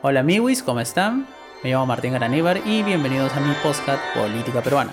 Hola 0.00 0.20
amigos, 0.20 0.62
¿cómo 0.62 0.78
están? 0.78 1.26
Me 1.64 1.70
llamo 1.70 1.86
Martín 1.86 2.12
Garaníbar 2.12 2.62
y 2.64 2.84
bienvenidos 2.84 3.32
a 3.32 3.40
mi 3.40 3.52
podcast 3.64 4.00
Política 4.14 4.62
Peruana. 4.62 4.92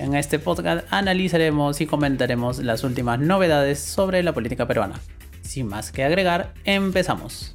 En 0.00 0.16
este 0.16 0.40
podcast 0.40 0.84
analizaremos 0.92 1.80
y 1.80 1.86
comentaremos 1.86 2.58
las 2.58 2.82
últimas 2.82 3.20
novedades 3.20 3.78
sobre 3.78 4.20
la 4.24 4.32
política 4.32 4.66
peruana. 4.66 4.98
Sin 5.42 5.68
más 5.68 5.92
que 5.92 6.02
agregar, 6.02 6.54
empezamos. 6.64 7.54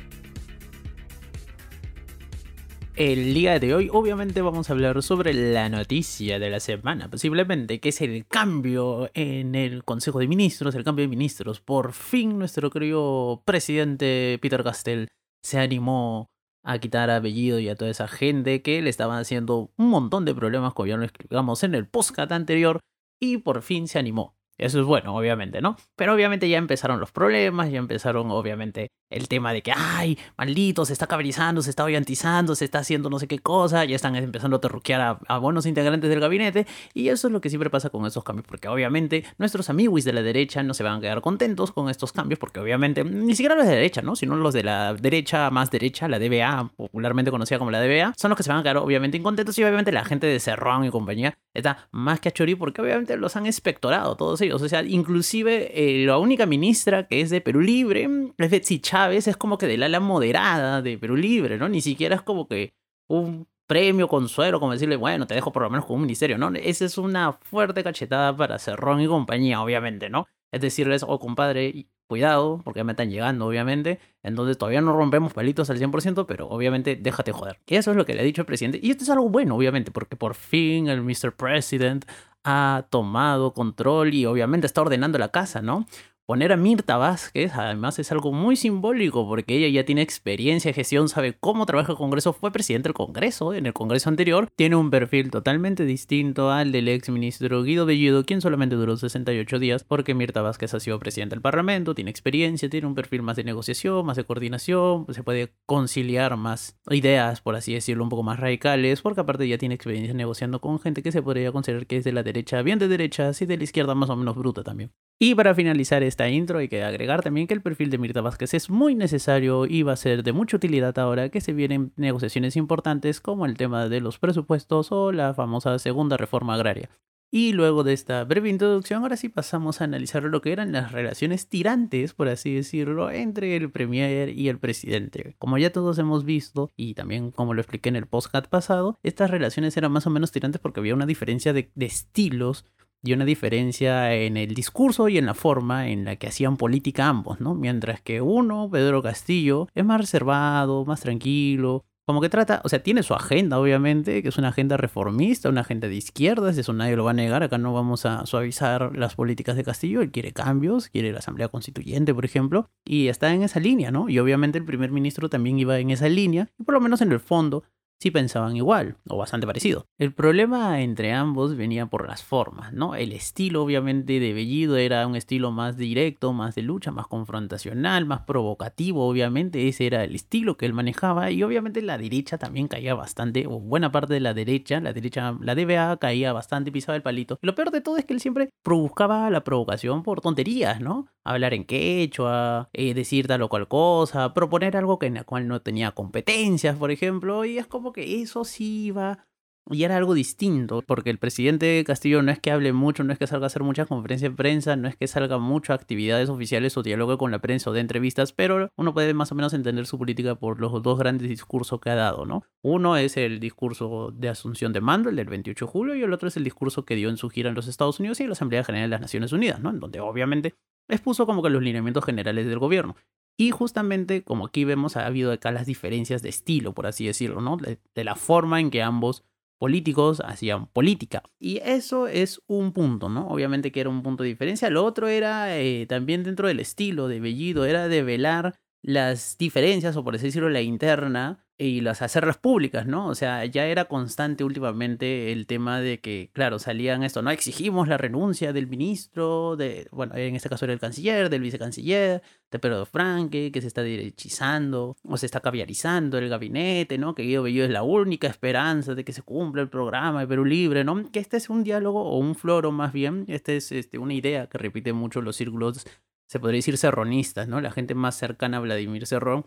El 2.95 3.33
día 3.33 3.59
de 3.59 3.75
hoy 3.75 3.89
obviamente 3.91 4.41
vamos 4.41 4.69
a 4.69 4.73
hablar 4.73 5.03
sobre 5.03 5.33
la 5.33 5.67
noticia 5.67 6.39
de 6.39 6.49
la 6.49 6.61
semana, 6.61 7.09
posiblemente, 7.09 7.81
que 7.81 7.89
es 7.89 7.99
el 7.99 8.25
cambio 8.27 9.11
en 9.13 9.55
el 9.55 9.83
Consejo 9.83 10.19
de 10.19 10.29
Ministros, 10.29 10.73
el 10.73 10.85
cambio 10.85 11.03
de 11.03 11.09
ministros. 11.09 11.59
Por 11.59 11.91
fin 11.91 12.39
nuestro 12.39 12.69
querido 12.69 13.43
presidente 13.43 14.39
Peter 14.41 14.63
Castell 14.63 15.09
se 15.43 15.59
animó 15.59 16.29
a 16.67 16.79
quitar 16.79 17.09
a 17.09 17.21
Bellido 17.21 17.59
y 17.59 17.69
a 17.69 17.75
toda 17.75 17.89
esa 17.89 18.09
gente 18.09 18.61
que 18.61 18.81
le 18.81 18.89
estaban 18.89 19.19
haciendo 19.19 19.71
un 19.77 19.89
montón 19.89 20.25
de 20.25 20.35
problemas, 20.35 20.73
como 20.73 20.87
ya 20.87 20.97
lo 20.97 21.05
explicamos 21.05 21.63
en 21.63 21.73
el 21.75 21.87
postcat 21.87 22.31
anterior, 22.33 22.81
y 23.21 23.37
por 23.37 23.61
fin 23.61 23.87
se 23.87 23.99
animó. 23.99 24.36
Eso 24.57 24.79
es 24.79 24.85
bueno, 24.85 25.15
obviamente, 25.15 25.61
¿no? 25.61 25.75
Pero 25.95 26.13
obviamente 26.13 26.49
ya 26.49 26.57
empezaron 26.57 26.99
los 26.99 27.11
problemas, 27.11 27.69
ya 27.69 27.77
empezaron 27.77 28.31
obviamente 28.31 28.91
el 29.09 29.27
tema 29.27 29.53
de 29.53 29.61
que, 29.61 29.71
ay, 29.75 30.17
maldito, 30.37 30.83
se 30.85 30.93
está 30.93 31.07
cabrizando, 31.07 31.61
se 31.61 31.69
está 31.69 31.83
orientizando, 31.83 32.55
se 32.55 32.65
está 32.65 32.79
haciendo 32.79 33.09
no 33.09 33.19
sé 33.19 33.27
qué 33.27 33.39
cosa, 33.39 33.85
ya 33.85 33.95
están 33.95 34.15
empezando 34.15 34.57
a 34.57 34.61
terruquear 34.61 35.19
a, 35.27 35.37
buenos 35.37 35.65
integrantes 35.65 36.09
del 36.09 36.19
gabinete, 36.19 36.65
y 36.93 37.09
eso 37.09 37.27
es 37.27 37.31
lo 37.33 37.39
que 37.39 37.49
siempre 37.49 37.69
pasa 37.69 37.89
con 37.89 38.05
estos 38.05 38.23
cambios, 38.23 38.47
porque 38.47 38.67
obviamente 38.67 39.23
nuestros 39.37 39.69
amigos 39.69 40.03
de 40.03 40.13
la 40.13 40.21
derecha 40.21 40.63
no 40.63 40.73
se 40.73 40.83
van 40.83 40.97
a 40.97 41.01
quedar 41.01 41.21
contentos 41.21 41.71
con 41.71 41.89
estos 41.89 42.11
cambios, 42.11 42.39
porque 42.39 42.59
obviamente, 42.59 43.03
ni 43.03 43.35
siquiera 43.35 43.55
los 43.55 43.65
de 43.65 43.71
la 43.71 43.75
derecha, 43.77 44.01
¿no? 44.01 44.15
Sino 44.15 44.35
los 44.35 44.53
de 44.53 44.63
la 44.63 44.93
derecha 44.93 45.49
más 45.51 45.71
derecha, 45.71 46.07
la 46.07 46.19
DBA, 46.19 46.71
popularmente 46.75 47.31
conocida 47.31 47.59
como 47.59 47.71
la 47.71 47.81
DBA, 47.81 48.13
son 48.17 48.29
los 48.29 48.37
que 48.37 48.43
se 48.43 48.49
van 48.49 48.59
a 48.59 48.63
quedar 48.63 48.77
obviamente 48.77 49.17
incontentos, 49.17 49.57
y 49.57 49.63
obviamente 49.63 49.91
la 49.91 50.03
gente 50.03 50.27
de 50.27 50.39
Cerrón 50.39 50.83
y 50.83 50.89
compañía 50.89 51.37
está 51.53 51.87
más 51.91 52.19
que 52.19 52.29
a 52.29 52.31
chorí, 52.31 52.55
porque 52.55 52.81
obviamente 52.81 53.15
los 53.17 53.35
han 53.35 53.45
espectorado 53.45 54.15
todos 54.15 54.41
ellos, 54.41 54.46
o 54.51 54.59
sea, 54.59 54.83
inclusive 54.83 55.71
eh, 55.73 56.05
la 56.05 56.17
única 56.17 56.45
ministra 56.45 57.07
que 57.07 57.21
es 57.21 57.29
de 57.29 57.41
Perú 57.41 57.61
Libre 57.61 58.09
es 58.37 58.51
Betsy 58.51 58.79
Chávez, 58.79 59.27
es 59.27 59.37
como 59.37 59.57
que 59.57 59.67
del 59.67 59.83
ala 59.83 59.99
moderada 59.99 60.81
de 60.81 60.97
Perú 60.97 61.15
Libre, 61.15 61.57
¿no? 61.57 61.69
Ni 61.69 61.81
siquiera 61.81 62.15
es 62.15 62.21
como 62.21 62.47
que 62.47 62.73
un 63.07 63.47
premio, 63.67 64.07
consuelo, 64.07 64.59
como 64.59 64.71
decirle, 64.71 64.95
bueno, 64.95 65.27
te 65.27 65.35
dejo 65.35 65.51
por 65.51 65.63
lo 65.63 65.69
menos 65.69 65.85
con 65.85 65.97
un 65.97 66.03
ministerio, 66.03 66.37
¿no? 66.37 66.49
Esa 66.55 66.85
es 66.85 66.97
una 66.97 67.33
fuerte 67.33 67.83
cachetada 67.83 68.35
para 68.35 68.59
Cerrón 68.59 69.01
y 69.01 69.07
compañía, 69.07 69.61
obviamente, 69.61 70.09
¿no? 70.09 70.25
Es 70.51 70.61
decirles, 70.61 71.03
oh, 71.07 71.19
compadre, 71.19 71.87
cuidado, 72.07 72.61
porque 72.63 72.83
me 72.83 72.93
están 72.93 73.09
llegando, 73.09 73.45
obviamente. 73.45 73.99
Entonces 74.23 74.57
todavía 74.57 74.81
no 74.81 74.93
rompemos 74.95 75.33
palitos 75.33 75.69
al 75.69 75.79
100%, 75.79 76.25
pero 76.25 76.47
obviamente 76.47 76.95
déjate 76.95 77.31
joder. 77.31 77.59
Y 77.67 77.75
eso 77.75 77.91
es 77.91 77.97
lo 77.97 78.05
que 78.05 78.13
le 78.13 78.21
ha 78.21 78.23
dicho 78.23 78.41
el 78.41 78.45
presidente. 78.45 78.79
Y 78.81 78.91
esto 78.91 79.03
es 79.03 79.09
algo 79.09 79.29
bueno, 79.29 79.55
obviamente, 79.55 79.91
porque 79.91 80.15
por 80.15 80.33
fin 80.35 80.87
el 80.87 81.01
Mr. 81.03 81.33
President 81.35 82.05
ha 82.43 82.85
tomado 82.89 83.53
control 83.53 84.13
y 84.13 84.25
obviamente 84.25 84.67
está 84.67 84.81
ordenando 84.81 85.17
la 85.17 85.29
casa, 85.29 85.61
¿no? 85.61 85.85
Poner 86.27 86.51
a 86.51 86.57
Mirta 86.57 86.97
Vázquez, 86.97 87.53
además, 87.55 87.99
es 87.99 88.11
algo 88.11 88.33
muy 88.33 88.57
simbólico 88.57 89.25
porque 89.25 89.55
ella 89.55 89.69
ya 89.69 89.85
tiene 89.85 90.01
experiencia 90.01 90.73
gestión, 90.73 91.07
sabe 91.07 91.37
cómo 91.39 91.65
trabaja 91.65 91.93
el 91.93 91.97
Congreso, 91.97 92.33
fue 92.33 92.51
presidente 92.51 92.89
del 92.89 92.95
Congreso 92.95 93.53
en 93.53 93.65
el 93.65 93.71
Congreso 93.71 94.09
anterior, 94.09 94.49
tiene 94.57 94.75
un 94.75 94.89
perfil 94.89 95.31
totalmente 95.31 95.85
distinto 95.85 96.51
al 96.51 96.73
del 96.73 96.89
ex 96.89 97.07
ministro 97.07 97.63
Guido 97.63 97.85
Bellido, 97.85 98.25
quien 98.25 98.41
solamente 98.41 98.75
duró 98.75 98.97
68 98.97 99.57
días 99.57 99.85
porque 99.85 100.15
Mirta 100.15 100.41
Vázquez 100.41 100.73
ha 100.73 100.81
sido 100.81 100.99
presidente 100.99 101.33
del 101.33 101.41
Parlamento, 101.41 101.95
tiene 101.95 102.11
experiencia, 102.11 102.69
tiene 102.69 102.87
un 102.87 102.95
perfil 102.95 103.21
más 103.21 103.37
de 103.37 103.45
negociación, 103.45 104.05
más 104.05 104.17
de 104.17 104.25
coordinación, 104.25 105.05
se 105.11 105.23
puede 105.23 105.53
conciliar 105.65 106.35
más 106.35 106.77
ideas, 106.89 107.39
por 107.39 107.55
así 107.55 107.73
decirlo, 107.73 108.03
un 108.03 108.09
poco 108.09 108.23
más 108.23 108.37
radicales, 108.37 109.01
porque 109.01 109.21
aparte 109.21 109.47
ya 109.47 109.57
tiene 109.57 109.75
experiencia 109.75 110.13
negociando 110.13 110.59
con 110.59 110.81
gente 110.81 111.01
que 111.01 111.13
se 111.13 111.21
podría 111.21 111.53
considerar 111.53 111.87
que 111.87 111.95
es 111.95 112.03
de 112.03 112.11
la 112.11 112.23
derecha, 112.23 112.61
bien 112.63 112.79
de 112.79 112.89
derecha, 112.89 113.31
y 113.39 113.45
de 113.45 113.55
la 113.55 113.63
izquierda 113.63 113.95
más 113.95 114.09
o 114.09 114.17
menos 114.17 114.35
bruta 114.35 114.61
también. 114.61 114.91
Y 115.19 115.33
para 115.33 115.55
finalizar 115.55 116.03
esta 116.17 116.29
intro 116.29 116.57
hay 116.57 116.67
que 116.67 116.83
agregar 116.83 117.21
también 117.21 117.45
que 117.45 117.53
el 117.53 117.61
perfil 117.61 117.91
de 117.91 117.99
Mirta 117.99 118.21
Vázquez 118.21 118.55
es 118.55 118.71
muy 118.71 118.95
necesario 118.95 119.67
y 119.67 119.83
va 119.83 119.93
a 119.93 119.97
ser 119.97 120.23
de 120.23 120.33
mucha 120.33 120.57
utilidad 120.57 120.97
ahora 120.97 121.29
que 121.29 121.41
se 121.41 121.53
vienen 121.53 121.93
negociaciones 121.95 122.55
importantes 122.55 123.21
como 123.21 123.45
el 123.45 123.55
tema 123.55 123.87
de 123.87 124.01
los 124.01 124.17
presupuestos 124.17 124.91
o 124.91 125.11
la 125.11 125.35
famosa 125.35 125.77
segunda 125.77 126.17
reforma 126.17 126.55
agraria. 126.55 126.89
Y 127.29 127.53
luego 127.53 127.83
de 127.83 127.93
esta 127.93 128.23
breve 128.23 128.49
introducción, 128.49 129.03
ahora 129.03 129.15
sí 129.15 129.29
pasamos 129.29 129.79
a 129.79 129.83
analizar 129.83 130.23
lo 130.23 130.41
que 130.41 130.53
eran 130.53 130.71
las 130.71 130.91
relaciones 130.91 131.49
tirantes, 131.49 132.15
por 132.15 132.29
así 132.29 132.55
decirlo, 132.55 133.11
entre 133.11 133.55
el 133.55 133.69
premier 133.69 134.29
y 134.29 134.49
el 134.49 134.57
presidente. 134.57 135.35
Como 135.37 135.59
ya 135.59 135.71
todos 135.71 135.99
hemos 135.99 136.25
visto, 136.25 136.71
y 136.75 136.95
también 136.95 137.29
como 137.29 137.53
lo 137.53 137.61
expliqué 137.61 137.89
en 137.89 137.95
el 137.95 138.07
postcat 138.07 138.47
pasado, 138.47 138.97
estas 139.03 139.29
relaciones 139.29 139.77
eran 139.77 139.91
más 139.91 140.07
o 140.07 140.09
menos 140.09 140.31
tirantes 140.31 140.59
porque 140.59 140.79
había 140.79 140.95
una 140.95 141.05
diferencia 141.05 141.53
de 141.53 141.69
estilos 141.75 142.65
y 143.07 143.13
una 143.13 143.25
diferencia 143.25 144.13
en 144.13 144.35
el 144.35 144.53
discurso 144.53 145.07
y 145.07 145.17
en 145.17 145.25
la 145.25 145.33
forma 145.33 145.87
en 145.87 146.03
la 146.03 146.17
que 146.17 146.27
hacían 146.27 146.57
política 146.57 147.07
ambos, 147.07 147.39
¿no? 147.39 147.55
Mientras 147.55 148.01
que 148.01 148.21
uno, 148.21 148.69
Pedro 148.69 149.01
Castillo, 149.01 149.67
es 149.73 149.85
más 149.85 150.01
reservado, 150.01 150.83
más 150.83 150.99
tranquilo, 150.99 151.85
como 152.07 152.21
que 152.21 152.29
trata, 152.29 152.61
o 152.63 152.69
sea, 152.69 152.81
tiene 152.81 153.03
su 153.03 153.13
agenda, 153.13 153.59
obviamente, 153.59 154.23
que 154.23 154.29
es 154.29 154.37
una 154.37 154.47
agenda 154.47 154.77
reformista, 154.77 155.49
una 155.49 155.61
agenda 155.61 155.89
de 155.89 155.95
izquierdas, 155.95 156.57
eso 156.57 156.71
nadie 156.71 156.95
lo 156.95 157.03
va 157.03 157.11
a 157.11 157.13
negar, 157.13 157.43
acá 157.43 157.57
no 157.57 157.73
vamos 157.73 158.05
a 158.05 158.25
suavizar 158.25 158.95
las 158.95 159.15
políticas 159.15 159.57
de 159.57 159.65
Castillo, 159.65 160.01
él 160.01 160.11
quiere 160.11 160.31
cambios, 160.31 160.87
quiere 160.87 161.11
la 161.11 161.19
Asamblea 161.19 161.49
Constituyente, 161.49 162.13
por 162.13 162.23
ejemplo, 162.23 162.69
y 162.85 163.09
está 163.09 163.33
en 163.33 163.43
esa 163.43 163.59
línea, 163.59 163.91
¿no? 163.91 164.07
Y 164.07 164.19
obviamente 164.19 164.57
el 164.57 164.63
primer 164.63 164.89
ministro 164.89 165.27
también 165.27 165.59
iba 165.59 165.79
en 165.79 165.89
esa 165.89 166.07
línea, 166.07 166.47
y 166.57 166.63
por 166.63 166.75
lo 166.75 166.79
menos 166.79 167.01
en 167.01 167.11
el 167.11 167.19
fondo 167.19 167.65
sí 167.99 168.11
pensaban 168.11 168.55
igual, 168.55 168.97
o 169.07 169.17
bastante 169.17 169.47
parecido. 169.47 169.85
El 169.97 170.13
problema 170.13 170.81
entre 170.81 171.13
ambos 171.13 171.55
venía 171.55 171.87
por 171.87 172.07
las 172.07 172.23
formas, 172.23 172.73
¿no? 172.73 172.95
El 172.95 173.11
estilo, 173.11 173.63
obviamente, 173.63 174.19
de 174.19 174.33
Bellido 174.33 174.77
era 174.77 175.05
un 175.07 175.15
estilo 175.15 175.51
más 175.51 175.77
directo, 175.77 176.33
más 176.33 176.55
de 176.55 176.61
lucha, 176.61 176.91
más 176.91 177.07
confrontacional, 177.07 178.05
más 178.05 178.21
provocativo, 178.21 179.07
obviamente, 179.07 179.67
ese 179.67 179.87
era 179.87 180.03
el 180.03 180.15
estilo 180.15 180.57
que 180.57 180.65
él 180.65 180.73
manejaba, 180.73 181.31
y 181.31 181.43
obviamente 181.43 181.81
la 181.81 181.97
derecha 181.97 182.37
también 182.37 182.67
caía 182.67 182.93
bastante, 182.93 183.47
o 183.47 183.59
buena 183.59 183.91
parte 183.91 184.13
de 184.13 184.19
la 184.19 184.33
derecha, 184.33 184.79
la 184.79 184.93
derecha, 184.93 185.35
la 185.41 185.55
DBA 185.55 185.97
caía 185.97 186.33
bastante, 186.33 186.71
pisaba 186.71 186.95
el 186.95 187.01
palito. 187.01 187.39
lo 187.41 187.55
peor 187.55 187.71
de 187.71 187.81
todo 187.81 187.97
es 187.97 188.05
que 188.05 188.13
él 188.13 188.19
siempre 188.19 188.49
buscaba 188.63 189.29
la 189.29 189.43
provocación 189.43 190.03
por 190.03 190.21
tonterías, 190.21 190.81
¿no? 190.81 191.07
Hablar 191.23 191.53
en 191.53 191.65
quechua, 191.65 192.69
eh, 192.73 192.93
decir 192.93 193.27
tal 193.27 193.41
o 193.41 193.49
cual 193.49 193.67
cosa, 193.67 194.33
proponer 194.33 194.77
algo 194.77 194.97
que 194.99 195.07
en 195.07 195.15
la 195.15 195.23
cual 195.23 195.47
no 195.47 195.61
tenía 195.61 195.91
competencias, 195.91 196.77
por 196.77 196.91
ejemplo, 196.91 197.43
y 197.45 197.57
es 197.57 197.67
como 197.67 197.86
que 197.93 198.21
eso 198.21 198.43
sí 198.43 198.85
iba 198.85 199.27
y 199.69 199.83
era 199.83 199.97
algo 199.97 200.13
distinto, 200.13 200.81
porque 200.81 201.09
el 201.09 201.17
presidente 201.17 201.83
Castillo 201.85 202.21
no 202.21 202.31
es 202.31 202.39
que 202.39 202.51
hable 202.51 202.71
mucho, 202.71 203.03
no 203.03 203.11
es 203.11 203.19
que 203.19 203.27
salga 203.27 203.45
a 203.45 203.47
hacer 203.47 203.63
muchas 203.63 203.87
conferencias 203.87 204.31
de 204.31 204.37
prensa, 204.37 204.75
no 204.75 204.87
es 204.87 204.95
que 204.95 205.07
salga 205.07 205.39
mucho 205.39 205.73
a 205.73 205.75
actividades 205.75 206.29
oficiales 206.29 206.77
o 206.77 206.83
diálogo 206.83 207.17
con 207.17 207.31
la 207.31 207.39
prensa 207.39 207.69
o 207.69 207.73
de 207.73 207.81
entrevistas, 207.81 208.31
pero 208.31 208.69
uno 208.77 208.93
puede 208.93 209.13
más 209.13 209.31
o 209.31 209.35
menos 209.35 209.53
entender 209.53 209.85
su 209.85 209.97
política 209.97 210.35
por 210.35 210.61
los 210.61 210.81
dos 210.81 210.97
grandes 210.97 211.27
discursos 211.27 211.81
que 211.81 211.89
ha 211.89 211.95
dado, 211.95 212.25
¿no? 212.25 212.43
Uno 212.61 212.95
es 212.97 213.17
el 213.17 213.39
discurso 213.39 214.11
de 214.13 214.29
asunción 214.29 214.71
de 214.71 214.81
mando, 214.81 215.09
el 215.09 215.17
del 215.17 215.27
28 215.27 215.65
de 215.65 215.71
julio, 215.71 215.95
y 215.95 216.03
el 216.03 216.13
otro 216.13 216.29
es 216.29 216.37
el 216.37 216.43
discurso 216.43 216.85
que 216.85 216.95
dio 216.95 217.09
en 217.09 217.17
su 217.17 217.29
gira 217.29 217.49
en 217.49 217.55
los 217.55 217.67
Estados 217.67 217.99
Unidos 217.99 218.19
y 218.19 218.23
en 218.23 218.29
la 218.29 218.33
Asamblea 218.33 218.63
General 218.63 218.89
de 218.89 218.93
las 218.95 219.01
Naciones 219.01 219.33
Unidas, 219.33 219.59
¿no? 219.59 219.69
En 219.69 219.79
donde 219.79 219.99
obviamente 219.99 220.55
expuso 220.87 221.25
como 221.25 221.43
que 221.43 221.49
los 221.49 221.61
lineamientos 221.61 222.05
generales 222.05 222.45
del 222.47 222.59
gobierno. 222.59 222.95
Y 223.37 223.51
justamente, 223.51 224.23
como 224.23 224.47
aquí 224.47 224.65
vemos, 224.65 224.97
ha 224.97 225.05
habido 225.05 225.31
acá 225.31 225.51
las 225.51 225.67
diferencias 225.67 226.23
de 226.23 226.29
estilo, 226.29 226.73
por 226.73 226.87
así 226.87 227.05
decirlo, 227.05 227.39
¿no? 227.39 227.57
De, 227.57 228.03
la 228.03 228.15
forma 228.15 228.59
en 228.59 228.71
que 228.71 228.81
ambos 228.81 229.23
políticos 229.59 230.21
hacían 230.25 230.67
política. 230.67 231.21
Y 231.39 231.57
eso 231.57 232.07
es 232.07 232.41
un 232.47 232.73
punto, 232.73 233.09
¿no? 233.09 233.27
Obviamente 233.27 233.71
que 233.71 233.81
era 233.81 233.89
un 233.89 234.01
punto 234.01 234.23
de 234.23 234.29
diferencia. 234.29 234.71
Lo 234.71 234.83
otro 234.83 235.07
era 235.07 235.55
eh, 235.57 235.85
también 235.87 236.23
dentro 236.23 236.47
del 236.47 236.59
estilo 236.59 237.07
de 237.07 237.19
Bellido, 237.19 237.65
era 237.65 237.87
de 237.87 238.01
velar 238.01 238.55
las 238.81 239.37
diferencias, 239.37 239.95
o 239.97 240.03
por 240.03 240.15
así 240.15 240.25
decirlo, 240.25 240.49
la 240.49 240.61
interna 240.61 241.45
y 241.59 241.81
las 241.81 242.03
hacerlas 242.03 242.37
públicas, 242.37 242.85
¿no? 242.85 243.07
O 243.07 243.15
sea, 243.15 243.43
ya 243.45 243.65
era 243.65 243.85
constante 243.85 244.43
últimamente 244.43 245.31
el 245.31 245.47
tema 245.47 245.79
de 245.79 245.99
que, 245.99 246.29
claro, 246.33 246.59
salían 246.59 247.01
esto, 247.01 247.23
¿no? 247.23 247.31
Exigimos 247.31 247.87
la 247.87 247.97
renuncia 247.97 248.53
del 248.53 248.67
ministro, 248.67 249.55
de, 249.55 249.87
bueno, 249.91 250.15
en 250.15 250.35
este 250.35 250.49
caso 250.49 250.65
era 250.65 250.73
el 250.73 250.79
canciller, 250.79 251.29
del 251.31 251.41
vicecanciller, 251.41 252.21
de 252.51 252.59
Pedro 252.59 252.85
Franque, 252.85 253.51
que 253.51 253.61
se 253.61 253.67
está 253.67 253.81
derechizando, 253.81 254.97
o 255.03 255.17
se 255.17 255.25
está 255.25 255.39
caviarizando 255.39 256.19
el 256.19 256.29
gabinete, 256.29 256.99
¿no? 256.99 257.15
Que 257.15 257.23
Guido 257.23 257.43
Bello 257.43 257.63
es 257.63 257.71
la 257.71 257.81
única 257.81 258.27
esperanza 258.27 258.93
de 258.93 259.03
que 259.03 259.13
se 259.13 259.23
cumpla 259.23 259.63
el 259.63 259.69
programa 259.69 260.21
de 260.21 260.27
Perú 260.27 260.45
Libre, 260.45 260.83
¿no? 260.83 261.11
Que 261.11 261.19
este 261.19 261.37
es 261.37 261.49
un 261.49 261.63
diálogo 261.63 262.03
o 262.03 262.19
un 262.19 262.35
floro 262.35 262.71
más 262.71 262.93
bien, 262.93 263.25
esta 263.27 263.51
es 263.53 263.71
este, 263.71 263.97
una 263.97 264.13
idea 264.13 264.47
que 264.47 264.59
repite 264.59 264.93
mucho 264.93 265.21
los 265.21 265.35
círculos, 265.35 265.87
se 266.27 266.39
podría 266.39 266.59
decir 266.59 266.77
serronistas, 266.77 267.47
¿no? 267.47 267.61
La 267.61 267.71
gente 267.71 267.95
más 267.95 268.15
cercana 268.15 268.57
a 268.57 268.59
Vladimir 268.59 269.07
Serrón 269.07 269.45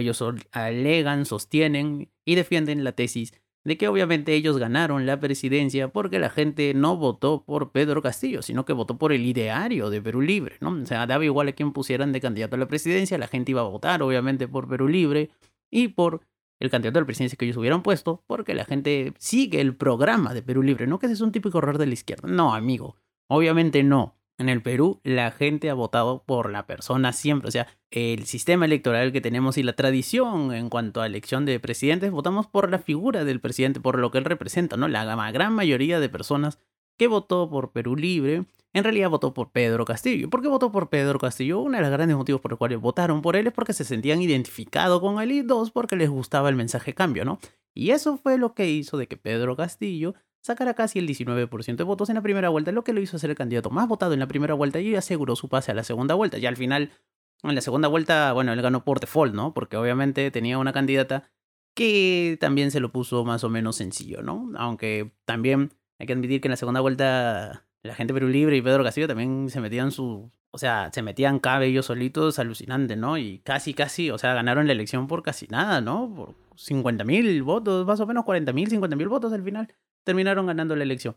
ellos 0.00 0.22
alegan, 0.52 1.24
sostienen 1.26 2.10
y 2.24 2.34
defienden 2.34 2.84
la 2.84 2.92
tesis 2.92 3.32
de 3.64 3.78
que 3.78 3.88
obviamente 3.88 4.34
ellos 4.34 4.58
ganaron 4.58 5.06
la 5.06 5.18
presidencia 5.18 5.88
porque 5.88 6.18
la 6.18 6.28
gente 6.28 6.74
no 6.74 6.96
votó 6.96 7.44
por 7.44 7.72
Pedro 7.72 8.02
Castillo, 8.02 8.42
sino 8.42 8.64
que 8.64 8.74
votó 8.74 8.98
por 8.98 9.12
el 9.12 9.24
ideario 9.24 9.90
de 9.90 10.02
Perú 10.02 10.20
Libre, 10.20 10.56
¿no? 10.60 10.70
O 10.70 10.86
sea, 10.86 11.06
daba 11.06 11.24
igual 11.24 11.48
a 11.48 11.52
quien 11.52 11.72
pusieran 11.72 12.12
de 12.12 12.20
candidato 12.20 12.56
a 12.56 12.58
la 12.58 12.68
presidencia, 12.68 13.16
la 13.18 13.26
gente 13.26 13.52
iba 13.52 13.62
a 13.62 13.64
votar 13.64 14.02
obviamente 14.02 14.46
por 14.46 14.68
Perú 14.68 14.88
Libre 14.88 15.30
y 15.70 15.88
por 15.88 16.20
el 16.60 16.70
candidato 16.70 16.98
a 16.98 17.02
la 17.02 17.06
presidencia 17.06 17.36
que 17.36 17.46
ellos 17.46 17.56
hubieran 17.56 17.82
puesto, 17.82 18.22
porque 18.26 18.54
la 18.54 18.64
gente 18.64 19.12
sigue 19.18 19.60
el 19.60 19.74
programa 19.74 20.34
de 20.34 20.42
Perú 20.42 20.62
Libre, 20.62 20.86
no 20.86 20.98
que 20.98 21.06
ese 21.06 21.14
es 21.14 21.20
un 21.20 21.32
típico 21.32 21.58
error 21.58 21.78
de 21.78 21.86
la 21.86 21.94
izquierda. 21.94 22.28
No, 22.28 22.54
amigo, 22.54 22.96
obviamente 23.28 23.82
no. 23.82 24.16
En 24.36 24.48
el 24.48 24.62
Perú 24.62 25.00
la 25.04 25.30
gente 25.30 25.70
ha 25.70 25.74
votado 25.74 26.24
por 26.24 26.50
la 26.50 26.66
persona 26.66 27.12
siempre, 27.12 27.48
o 27.48 27.52
sea, 27.52 27.68
el 27.90 28.26
sistema 28.26 28.64
electoral 28.64 29.12
que 29.12 29.20
tenemos 29.20 29.58
y 29.58 29.62
la 29.62 29.74
tradición 29.74 30.52
en 30.52 30.68
cuanto 30.70 31.00
a 31.00 31.06
elección 31.06 31.44
de 31.46 31.60
presidentes, 31.60 32.10
votamos 32.10 32.48
por 32.48 32.68
la 32.68 32.80
figura 32.80 33.24
del 33.24 33.40
presidente, 33.40 33.80
por 33.80 33.98
lo 33.98 34.10
que 34.10 34.18
él 34.18 34.24
representa, 34.24 34.76
¿no? 34.76 34.88
La 34.88 35.04
gran 35.30 35.52
mayoría 35.52 36.00
de 36.00 36.08
personas 36.08 36.58
que 36.98 37.06
votó 37.06 37.48
por 37.48 37.70
Perú 37.72 37.96
Libre, 37.96 38.44
en 38.72 38.82
realidad 38.82 39.10
votó 39.10 39.34
por 39.34 39.52
Pedro 39.52 39.84
Castillo. 39.84 40.28
¿Por 40.28 40.42
qué 40.42 40.48
votó 40.48 40.72
por 40.72 40.90
Pedro 40.90 41.20
Castillo? 41.20 41.60
Uno 41.60 41.76
de 41.76 41.82
los 41.82 41.92
grandes 41.92 42.16
motivos 42.16 42.40
por 42.40 42.50
los 42.50 42.58
cuales 42.58 42.80
votaron 42.80 43.22
por 43.22 43.36
él 43.36 43.46
es 43.46 43.52
porque 43.52 43.72
se 43.72 43.84
sentían 43.84 44.20
identificados 44.20 45.00
con 45.00 45.20
él 45.20 45.30
y 45.30 45.42
dos, 45.42 45.70
porque 45.70 45.94
les 45.94 46.10
gustaba 46.10 46.48
el 46.48 46.56
mensaje 46.56 46.92
cambio, 46.92 47.24
¿no? 47.24 47.38
Y 47.72 47.90
eso 47.90 48.16
fue 48.16 48.36
lo 48.36 48.54
que 48.54 48.68
hizo 48.68 48.96
de 48.96 49.06
que 49.06 49.16
Pedro 49.16 49.54
Castillo 49.56 50.14
sacara 50.44 50.74
casi 50.74 50.98
el 50.98 51.08
19% 51.08 51.76
de 51.76 51.84
votos 51.84 52.10
en 52.10 52.16
la 52.16 52.20
primera 52.20 52.50
vuelta, 52.50 52.70
lo 52.70 52.84
que 52.84 52.92
lo 52.92 53.00
hizo 53.00 53.18
ser 53.18 53.30
el 53.30 53.36
candidato 53.36 53.70
más 53.70 53.88
votado 53.88 54.12
en 54.12 54.20
la 54.20 54.26
primera 54.26 54.52
vuelta 54.52 54.78
y 54.78 54.94
aseguró 54.94 55.36
su 55.36 55.48
pase 55.48 55.70
a 55.72 55.74
la 55.74 55.84
segunda 55.84 56.14
vuelta. 56.14 56.36
Y 56.36 56.44
al 56.44 56.56
final, 56.56 56.90
en 57.42 57.54
la 57.54 57.62
segunda 57.62 57.88
vuelta, 57.88 58.30
bueno, 58.34 58.52
él 58.52 58.60
ganó 58.60 58.84
por 58.84 59.00
default, 59.00 59.34
¿no? 59.34 59.54
Porque 59.54 59.78
obviamente 59.78 60.30
tenía 60.30 60.58
una 60.58 60.74
candidata 60.74 61.30
que 61.74 62.36
también 62.40 62.70
se 62.70 62.80
lo 62.80 62.92
puso 62.92 63.24
más 63.24 63.42
o 63.42 63.48
menos 63.48 63.76
sencillo, 63.76 64.20
¿no? 64.20 64.52
Aunque 64.56 65.12
también 65.24 65.72
hay 65.98 66.06
que 66.06 66.12
admitir 66.12 66.42
que 66.42 66.48
en 66.48 66.52
la 66.52 66.56
segunda 66.58 66.80
vuelta 66.80 67.64
la 67.82 67.94
gente 67.94 68.12
Perú 68.12 68.28
Libre 68.28 68.54
y 68.58 68.62
Pedro 68.62 68.84
Castillo 68.84 69.08
también 69.08 69.48
se 69.48 69.62
metían 69.62 69.92
su... 69.92 70.30
O 70.50 70.58
sea, 70.58 70.90
se 70.92 71.02
metían 71.02 71.40
cabellos 71.40 71.86
solitos, 71.86 72.38
alucinante, 72.38 72.96
¿no? 72.96 73.16
Y 73.16 73.38
casi, 73.40 73.72
casi, 73.72 74.10
o 74.10 74.18
sea, 74.18 74.34
ganaron 74.34 74.66
la 74.66 74.74
elección 74.74 75.08
por 75.08 75.22
casi 75.22 75.48
nada, 75.48 75.80
¿no? 75.80 76.12
Por 76.14 76.34
50 76.56 77.02
mil 77.04 77.42
votos, 77.42 77.86
más 77.86 77.98
o 77.98 78.06
menos 78.06 78.24
40 78.24 78.52
mil, 78.52 78.68
50 78.68 78.94
mil 78.94 79.08
votos 79.08 79.32
al 79.32 79.42
final 79.42 79.74
terminaron 80.04 80.46
ganando 80.46 80.76
la 80.76 80.84
elección. 80.84 81.16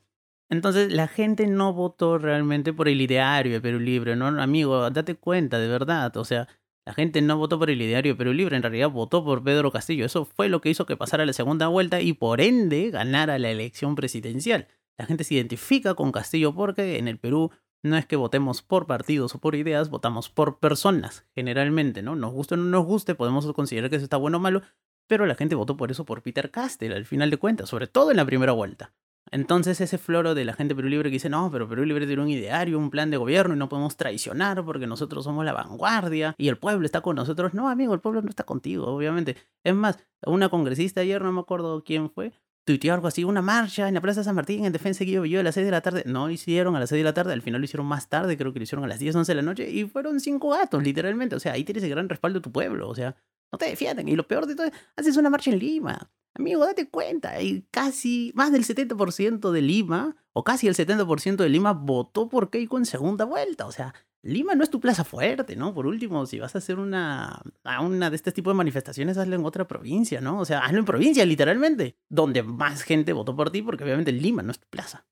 Entonces 0.50 0.92
la 0.92 1.08
gente 1.08 1.48
no 1.48 1.74
votó 1.74 2.18
realmente 2.18 2.74
por 2.74 2.88
el 2.88 3.02
ideario 3.02 3.54
de 3.54 3.62
Perú 3.62 3.80
Libre, 3.80 4.16
¿no? 4.16 4.28
Amigo, 4.28 4.90
date 4.90 5.16
cuenta, 5.16 5.60
de 5.60 5.68
verdad. 5.68 6.16
O 6.16 6.24
sea, 6.24 6.48
la 6.86 6.94
gente 6.94 7.22
no 7.22 7.38
votó 7.38 7.60
por 7.60 7.70
el 7.70 7.82
ideario 7.82 8.14
de 8.14 8.18
Perú 8.18 8.32
Libre, 8.32 8.56
en 8.56 8.64
realidad 8.64 8.90
votó 8.90 9.24
por 9.26 9.44
Pedro 9.44 9.72
Castillo. 9.72 10.06
Eso 10.06 10.24
fue 10.24 10.48
lo 10.48 10.62
que 10.62 10.70
hizo 10.70 10.86
que 10.86 10.96
pasara 10.96 11.26
la 11.26 11.34
segunda 11.34 11.68
vuelta 11.68 12.00
y 12.00 12.14
por 12.14 12.40
ende 12.40 12.90
ganara 12.92 13.38
la 13.40 13.52
elección 13.52 13.96
presidencial. 13.96 14.68
La 14.98 15.06
gente 15.06 15.26
se 15.26 15.36
identifica 15.36 15.96
con 15.96 16.14
Castillo 16.14 16.56
porque 16.56 16.98
en 16.98 17.10
el 17.10 17.20
Perú 17.20 17.52
no 17.84 17.98
es 17.98 18.06
que 18.06 18.16
votemos 18.16 18.62
por 18.62 18.88
partidos 18.88 19.36
o 19.36 19.40
por 19.40 19.56
ideas, 19.56 19.90
votamos 19.90 20.30
por 20.30 20.60
personas, 20.60 21.26
generalmente, 21.36 22.02
¿no? 22.02 22.16
Nos 22.16 22.32
guste 22.32 22.56
o 22.56 22.58
no 22.58 22.64
nos 22.64 22.86
guste, 22.86 23.16
podemos 23.16 23.52
considerar 23.54 23.90
que 23.90 23.98
eso 23.98 24.06
está 24.06 24.18
bueno 24.18 24.38
o 24.38 24.42
malo, 24.42 24.62
pero 25.08 25.26
la 25.26 25.36
gente 25.36 25.56
votó 25.56 25.78
por 25.78 25.92
eso 25.92 26.06
por 26.06 26.22
Peter 26.22 26.52
Castell, 26.52 26.94
al 26.94 27.06
final 27.06 27.30
de 27.30 27.38
cuentas, 27.38 27.70
sobre 27.70 27.88
todo 27.88 28.12
en 28.12 28.18
la 28.18 28.26
primera 28.26 28.52
vuelta. 28.52 28.94
Entonces 29.32 29.82
ese 29.82 29.98
floro 29.98 30.36
de 30.36 30.46
la 30.46 30.54
gente 30.54 30.76
Perú 30.76 30.88
Libre 30.88 31.10
que 31.10 31.16
dice, 31.16 31.30
no, 31.30 31.52
pero 31.52 31.68
Perú 31.68 31.84
Libre 31.86 32.08
tiene 32.08 32.22
un 32.22 32.30
ideario, 32.30 32.78
un 32.78 32.90
plan 32.90 33.12
de 33.12 33.18
gobierno 33.18 33.56
y 33.56 33.58
no 33.58 33.70
podemos 33.70 33.98
traicionar 33.98 34.64
porque 34.64 34.88
nosotros 34.88 35.24
somos 35.24 35.44
la 35.46 35.54
vanguardia 35.54 36.36
y 36.38 36.48
el 36.48 36.58
pueblo 36.58 36.86
está 36.86 37.02
con 37.02 37.16
nosotros. 37.16 37.54
No, 37.54 37.70
amigo, 37.70 37.94
el 37.94 38.00
pueblo 38.00 38.22
no 38.22 38.30
está 38.30 38.44
contigo, 38.44 38.86
obviamente. 38.86 39.36
Es 39.64 39.76
más, 39.76 40.00
una 40.26 40.50
congresista 40.50 41.02
ayer, 41.02 41.22
no 41.22 41.32
me 41.32 41.42
acuerdo 41.42 41.84
quién 41.84 42.10
fue, 42.10 42.32
tuiteó 42.66 42.94
algo 42.94 43.08
así, 43.08 43.24
una 43.24 43.42
marcha 43.42 43.88
en 43.88 43.94
la 43.94 44.02
Plaza 44.02 44.24
San 44.24 44.36
Martín 44.36 44.66
en 44.66 44.74
defensa 44.74 45.00
de 45.00 45.06
Guillo 45.06 45.40
a 45.40 45.44
las 45.44 45.56
6 45.56 45.66
de 45.66 45.72
la 45.72 45.82
tarde. 45.82 46.04
No 46.06 46.30
hicieron 46.30 46.76
a 46.76 46.80
las 46.80 46.90
6 46.90 47.00
de 47.00 47.04
la 47.04 47.14
tarde, 47.14 47.34
al 47.34 47.42
final 47.42 47.62
lo 47.62 47.66
hicieron 47.66 47.86
más 47.86 48.10
tarde, 48.10 48.38
creo 48.38 48.54
que 48.54 48.60
lo 48.60 48.64
hicieron 48.64 48.86
a 48.86 48.88
las 48.88 49.00
10, 49.00 49.16
11 49.16 49.32
de 49.32 49.36
la 49.36 49.42
noche 49.42 49.70
y 49.70 49.86
fueron 49.86 50.20
cinco 50.20 50.50
gatos, 50.50 50.84
literalmente. 50.84 51.36
O 51.36 51.40
sea, 51.40 51.54
ahí 51.54 51.64
tienes 51.64 51.84
el 51.84 51.90
gran 51.90 52.10
respaldo 52.10 52.40
de 52.40 52.44
tu 52.44 52.52
pueblo, 52.52 52.90
o 52.90 52.96
sea, 52.96 53.16
no 53.52 53.58
te 53.58 53.66
defienden. 53.66 54.08
Y 54.08 54.16
lo 54.16 54.28
peor 54.28 54.46
de 54.46 54.56
todo 54.56 54.68
es, 54.68 54.74
haces 54.96 55.18
una 55.18 55.30
marcha 55.30 55.52
en 55.52 55.60
Lima. 55.60 56.12
Amigo, 56.34 56.66
date 56.66 56.88
cuenta, 56.88 57.42
y 57.42 57.64
casi 57.72 58.32
más 58.36 58.52
del 58.52 58.64
70% 58.64 59.52
de 59.52 59.62
Lima, 59.62 60.16
o 60.34 60.44
casi 60.44 60.68
el 60.68 60.76
70% 60.76 61.38
de 61.38 61.50
Lima, 61.50 61.74
votó 61.74 62.30
por 62.30 62.52
Keiko 62.52 62.78
en 62.78 62.86
segunda 62.86 63.26
vuelta. 63.26 63.66
O 63.66 63.72
sea, 63.72 63.96
Lima 64.22 64.54
no 64.54 64.64
es 64.64 64.70
tu 64.70 64.80
plaza 64.80 65.04
fuerte, 65.04 65.56
¿no? 65.56 65.74
Por 65.74 65.88
último, 65.88 66.26
si 66.28 66.38
vas 66.38 66.54
a 66.54 66.60
hacer 66.60 66.78
una, 66.78 67.42
una 67.82 68.10
de 68.12 68.16
este 68.16 68.32
tipo 68.32 68.52
de 68.52 68.56
manifestaciones, 68.56 69.18
hazlo 69.18 69.36
en 69.36 69.46
otra 69.46 69.68
provincia, 69.68 70.22
¿no? 70.22 70.40
O 70.40 70.46
sea, 70.46 70.60
hazlo 70.60 70.78
en 70.78 70.86
provincia, 70.86 71.26
literalmente, 71.26 71.98
donde 72.08 72.44
más 72.44 72.84
gente 72.84 73.14
votó 73.14 73.36
por 73.36 73.50
ti, 73.50 73.64
porque 73.64 73.84
obviamente 73.84 74.12
Lima 74.12 74.44
no 74.44 74.52
es 74.52 74.60
tu 74.60 74.68
plaza. 74.68 75.08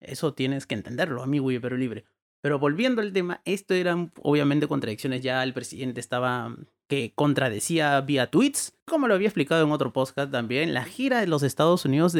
Eso 0.00 0.34
tienes 0.34 0.66
que 0.66 0.74
entenderlo, 0.74 1.22
amigo 1.22 1.50
y 1.50 1.58
pero 1.58 1.76
libre. 1.76 2.04
Pero 2.42 2.58
volviendo 2.58 3.00
al 3.00 3.12
tema, 3.12 3.40
esto 3.44 3.74
eran 3.74 4.12
obviamente 4.22 4.68
contradicciones. 4.68 5.22
Ya 5.22 5.42
el 5.42 5.54
presidente 5.54 6.00
estaba 6.00 6.54
que 6.88 7.12
contradecía 7.14 8.00
vía 8.00 8.30
tweets. 8.30 8.76
Como 8.84 9.08
lo 9.08 9.14
había 9.14 9.28
explicado 9.28 9.64
en 9.64 9.72
otro 9.72 9.92
podcast 9.92 10.30
también, 10.30 10.74
la 10.74 10.84
gira 10.84 11.20
de 11.20 11.26
los 11.26 11.42
Estados 11.42 11.84
Unidos 11.84 12.14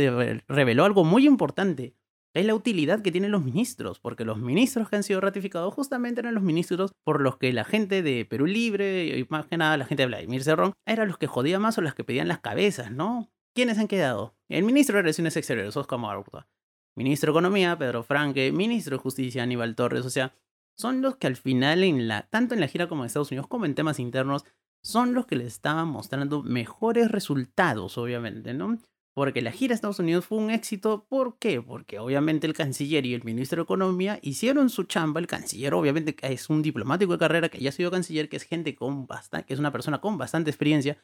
reveló 0.48 0.84
algo 0.84 1.04
muy 1.04 1.26
importante. 1.26 1.94
Es 2.34 2.44
la 2.44 2.54
utilidad 2.54 3.00
que 3.00 3.12
tienen 3.12 3.30
los 3.30 3.42
ministros, 3.42 3.98
porque 3.98 4.26
los 4.26 4.38
ministros 4.38 4.90
que 4.90 4.96
han 4.96 5.02
sido 5.02 5.22
ratificados 5.22 5.72
justamente 5.72 6.20
eran 6.20 6.34
los 6.34 6.42
ministros 6.42 6.92
por 7.02 7.22
los 7.22 7.38
que 7.38 7.50
la 7.52 7.64
gente 7.64 8.02
de 8.02 8.26
Perú 8.26 8.44
Libre, 8.44 9.06
y 9.06 9.26
más 9.30 9.46
que 9.46 9.56
nada 9.56 9.78
la 9.78 9.86
gente 9.86 10.02
de 10.02 10.08
Vladimir 10.08 10.44
Cerrón, 10.44 10.74
eran 10.84 11.08
los 11.08 11.16
que 11.16 11.28
jodían 11.28 11.62
más 11.62 11.78
o 11.78 11.80
los 11.80 11.94
que 11.94 12.04
pedían 12.04 12.28
las 12.28 12.40
cabezas, 12.40 12.90
¿no? 12.90 13.30
¿Quiénes 13.54 13.78
han 13.78 13.88
quedado? 13.88 14.34
El 14.50 14.64
ministro 14.64 14.96
de 14.96 15.02
Relaciones 15.02 15.34
Exteriores, 15.36 15.74
Oscar 15.78 15.98
Marta. 15.98 16.46
Ministro 16.94 17.32
de 17.32 17.38
Economía, 17.38 17.78
Pedro 17.78 18.02
Franque. 18.02 18.52
Ministro 18.52 18.98
de 18.98 19.02
Justicia, 19.02 19.42
Aníbal 19.42 19.74
Torres. 19.74 20.04
O 20.04 20.10
sea, 20.10 20.34
son 20.76 21.02
los 21.02 21.16
que 21.16 21.26
al 21.26 21.36
final, 21.36 21.82
en 21.82 22.06
la, 22.06 22.28
tanto 22.28 22.54
en 22.54 22.60
la 22.60 22.68
gira 22.68 22.88
como 22.88 23.02
en 23.02 23.06
Estados 23.06 23.30
Unidos, 23.30 23.48
como 23.48 23.64
en 23.64 23.74
temas 23.74 23.98
internos, 23.98 24.44
son 24.82 25.14
los 25.14 25.26
que 25.26 25.36
le 25.36 25.46
estaban 25.46 25.88
mostrando 25.88 26.42
mejores 26.42 27.10
resultados, 27.10 27.98
obviamente, 27.98 28.54
¿no? 28.54 28.78
Porque 29.14 29.40
la 29.40 29.50
gira 29.50 29.72
a 29.72 29.76
Estados 29.76 29.98
Unidos 29.98 30.26
fue 30.26 30.36
un 30.36 30.50
éxito. 30.50 31.06
¿Por 31.08 31.38
qué? 31.38 31.62
Porque 31.62 31.98
obviamente 31.98 32.46
el 32.46 32.52
canciller 32.52 33.06
y 33.06 33.14
el 33.14 33.24
ministro 33.24 33.56
de 33.56 33.62
Economía 33.62 34.18
hicieron 34.20 34.68
su 34.68 34.84
chamba. 34.84 35.20
El 35.20 35.26
canciller, 35.26 35.72
obviamente, 35.72 36.14
es 36.20 36.50
un 36.50 36.60
diplomático 36.60 37.12
de 37.12 37.18
carrera 37.18 37.48
que 37.48 37.58
ya 37.58 37.70
ha 37.70 37.72
sido 37.72 37.90
canciller, 37.90 38.28
que 38.28 38.36
es 38.36 38.42
gente 38.42 38.76
con 38.76 39.06
bastante, 39.06 39.46
que 39.46 39.54
es 39.54 39.58
una 39.58 39.72
persona 39.72 40.02
con 40.02 40.18
bastante 40.18 40.50
experiencia. 40.50 40.98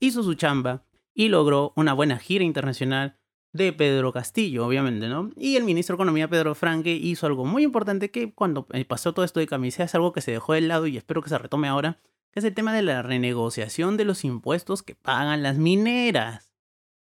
Hizo 0.00 0.22
su 0.22 0.34
chamba 0.34 0.86
y 1.12 1.28
logró 1.28 1.74
una 1.76 1.92
buena 1.92 2.18
gira 2.18 2.44
internacional 2.44 3.19
de 3.52 3.72
Pedro 3.72 4.12
Castillo, 4.12 4.66
obviamente, 4.66 5.08
¿no? 5.08 5.30
Y 5.36 5.56
el 5.56 5.64
ministro 5.64 5.94
de 5.94 5.98
Economía, 5.98 6.28
Pedro 6.28 6.54
Franque, 6.54 6.92
hizo 6.94 7.26
algo 7.26 7.44
muy 7.44 7.64
importante 7.64 8.10
que 8.10 8.32
cuando 8.32 8.66
eh, 8.72 8.84
pasó 8.84 9.12
todo 9.12 9.24
esto 9.24 9.40
de 9.40 9.46
camisea 9.46 9.86
es 9.86 9.94
algo 9.94 10.12
que 10.12 10.20
se 10.20 10.32
dejó 10.32 10.52
de 10.52 10.60
lado 10.60 10.86
y 10.86 10.96
espero 10.96 11.22
que 11.22 11.30
se 11.30 11.38
retome 11.38 11.68
ahora, 11.68 11.98
que 12.30 12.38
es 12.38 12.44
el 12.44 12.54
tema 12.54 12.74
de 12.74 12.82
la 12.82 13.02
renegociación 13.02 13.96
de 13.96 14.04
los 14.04 14.24
impuestos 14.24 14.82
que 14.82 14.94
pagan 14.94 15.42
las 15.42 15.58
mineras. 15.58 16.52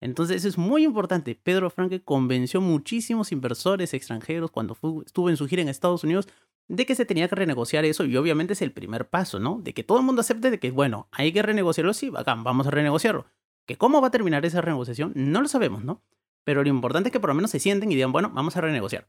Entonces 0.01 0.39
eso 0.39 0.49
es 0.49 0.57
muy 0.57 0.85
importante. 0.85 1.35
Pedro 1.35 1.69
Franque 1.69 2.03
convenció 2.03 2.63
muchísimos 2.63 3.33
inversores 3.33 3.93
extranjeros 3.93 4.51
cuando 4.51 4.77
estuvo 5.05 5.29
en 5.29 5.37
su 5.37 5.47
gira 5.47 5.61
en 5.61 5.69
Estados 5.69 6.05
Unidos 6.05 6.27
de 6.69 6.87
que 6.87 6.95
se 6.95 7.05
tenía 7.05 7.29
que 7.29 7.35
renegociar 7.35 7.85
eso 7.85 8.05
y 8.05 8.17
obviamente 8.17 8.55
es 8.55 8.63
el 8.63 8.73
primer 8.73 9.09
paso, 9.11 9.41
¿no? 9.41 9.61
De 9.61 9.75
que 9.75 9.83
todo 9.83 9.99
el 9.99 10.05
mundo 10.05 10.21
acepte 10.21 10.51
de 10.51 10.59
que, 10.59 10.71
bueno, 10.71 11.09
hay 11.11 11.33
que 11.33 11.43
renegociarlo, 11.43 11.93
sí, 11.93 12.11
acá 12.17 12.35
vamos 12.37 12.67
a 12.67 12.71
renegociarlo. 12.71 13.27
Que 13.67 13.77
cómo 13.77 14.01
va 14.01 14.09
a 14.09 14.11
terminar 14.13 14.47
esa 14.47 14.61
renegociación, 14.61 15.13
no 15.15 15.43
lo 15.43 15.49
sabemos, 15.49 15.85
¿no? 15.85 16.01
Pero 16.51 16.65
lo 16.65 16.69
importante 16.69 17.11
es 17.11 17.13
que 17.13 17.21
por 17.21 17.31
lo 17.31 17.35
menos 17.35 17.53
se 17.53 17.61
sienten 17.61 17.93
y 17.93 17.95
digan, 17.95 18.11
bueno, 18.11 18.33
vamos 18.35 18.57
a 18.57 18.61
renegociar. 18.61 19.09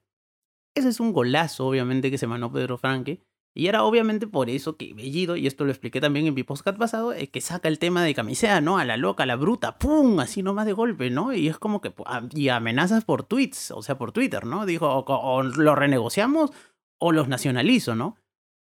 Ese 0.76 0.90
es 0.90 1.00
un 1.00 1.12
golazo, 1.12 1.66
obviamente, 1.66 2.12
que 2.12 2.20
se 2.20 2.28
mandó 2.28 2.52
Pedro 2.52 2.78
Franque. 2.78 3.26
Y 3.56 3.66
era 3.66 3.82
obviamente 3.82 4.28
por 4.28 4.52
eso 4.52 4.78
que 4.78 4.94
Bellido, 4.94 5.36
y 5.36 5.48
esto 5.48 5.66
lo 5.66 5.72
expliqué 5.72 6.00
también 6.00 6.28
en 6.28 6.36
mi 6.36 6.44
podcast 6.44 6.78
pasado, 6.78 7.14
es 7.14 7.30
que 7.30 7.42
saca 7.42 7.68
el 7.68 7.80
tema 7.80 8.04
de 8.04 8.14
camisea, 8.14 8.62
¿no? 8.62 8.78
A 8.78 8.86
la 8.86 8.96
loca, 8.96 9.24
a 9.24 9.26
la 9.26 9.38
bruta, 9.38 9.80
¡pum! 9.80 10.20
Así 10.20 10.44
nomás 10.44 10.68
de 10.68 10.74
golpe, 10.74 11.10
¿no? 11.10 11.34
Y 11.34 11.48
es 11.48 11.58
como 11.58 11.82
que, 11.82 11.92
y 12.36 12.50
amenazas 12.50 13.06
por 13.06 13.24
tweets, 13.24 13.72
o 13.72 13.82
sea, 13.82 13.98
por 13.98 14.12
Twitter, 14.12 14.46
¿no? 14.46 14.68
Dijo, 14.68 15.04
o 15.08 15.42
lo 15.42 15.74
renegociamos 15.74 16.52
o 17.00 17.12
los 17.12 17.28
nacionalizo, 17.28 17.96
¿no? 17.96 18.18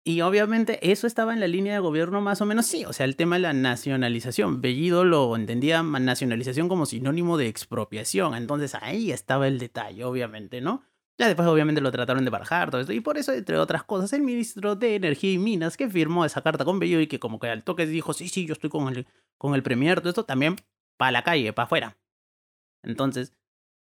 Y 0.04 0.22
obviamente 0.22 0.92
eso 0.92 1.06
estaba 1.06 1.32
en 1.34 1.40
la 1.40 1.48
línea 1.48 1.74
de 1.74 1.80
gobierno 1.80 2.22
más 2.22 2.42
o 2.42 2.46
menos, 2.46 2.66
sí, 2.66 2.86
o 2.86 2.94
sea, 2.94 3.06
el 3.06 3.16
tema 3.16 3.36
de 3.36 3.44
la 3.44 3.54
nacionalización. 3.54 4.60
Bellido 4.60 5.04
lo 5.04 5.36
entendía 5.36 5.84
nacionalización 5.84 6.68
como 6.70 6.88
sinónimo 6.88 7.38
de 7.38 7.48
expropiación, 7.48 8.34
entonces 8.34 8.74
ahí 8.82 9.12
estaba 9.12 9.48
el 9.48 9.60
detalle, 9.60 10.04
obviamente, 10.04 10.60
¿no? 10.60 10.84
Ya 11.20 11.28
después 11.28 11.48
obviamente 11.48 11.82
lo 11.82 11.92
trataron 11.92 12.26
de 12.26 12.32
barajar 12.32 12.72
todo 12.72 12.82
esto, 12.82 12.94
y 12.94 13.00
por 13.00 13.20
eso, 13.20 13.32
entre 13.32 13.60
otras 13.60 13.84
cosas, 13.84 14.12
el 14.14 14.24
ministro 14.24 14.76
de 14.76 14.96
Energía 14.96 15.34
y 15.34 15.38
Minas 15.38 15.78
que 15.78 15.88
firmó 15.88 16.26
esa 16.26 16.42
carta 16.42 16.66
con 16.66 16.80
Bellido 16.80 17.02
y 17.02 17.06
que 17.06 17.20
como 17.20 17.38
que 17.40 17.50
al 17.50 17.64
toque 17.64 17.86
dijo, 17.86 18.14
sí, 18.14 18.28
sí, 18.28 18.48
yo 18.48 18.54
estoy 18.54 18.72
con 18.72 18.88
el, 18.92 19.06
con 19.38 19.54
el 19.54 19.62
premier, 19.62 20.00
todo 20.00 20.10
esto 20.10 20.26
también 20.26 20.56
para 20.98 21.12
la 21.12 21.24
calle, 21.24 21.54
para 21.54 21.66
afuera. 21.66 21.98
Entonces, 22.82 23.36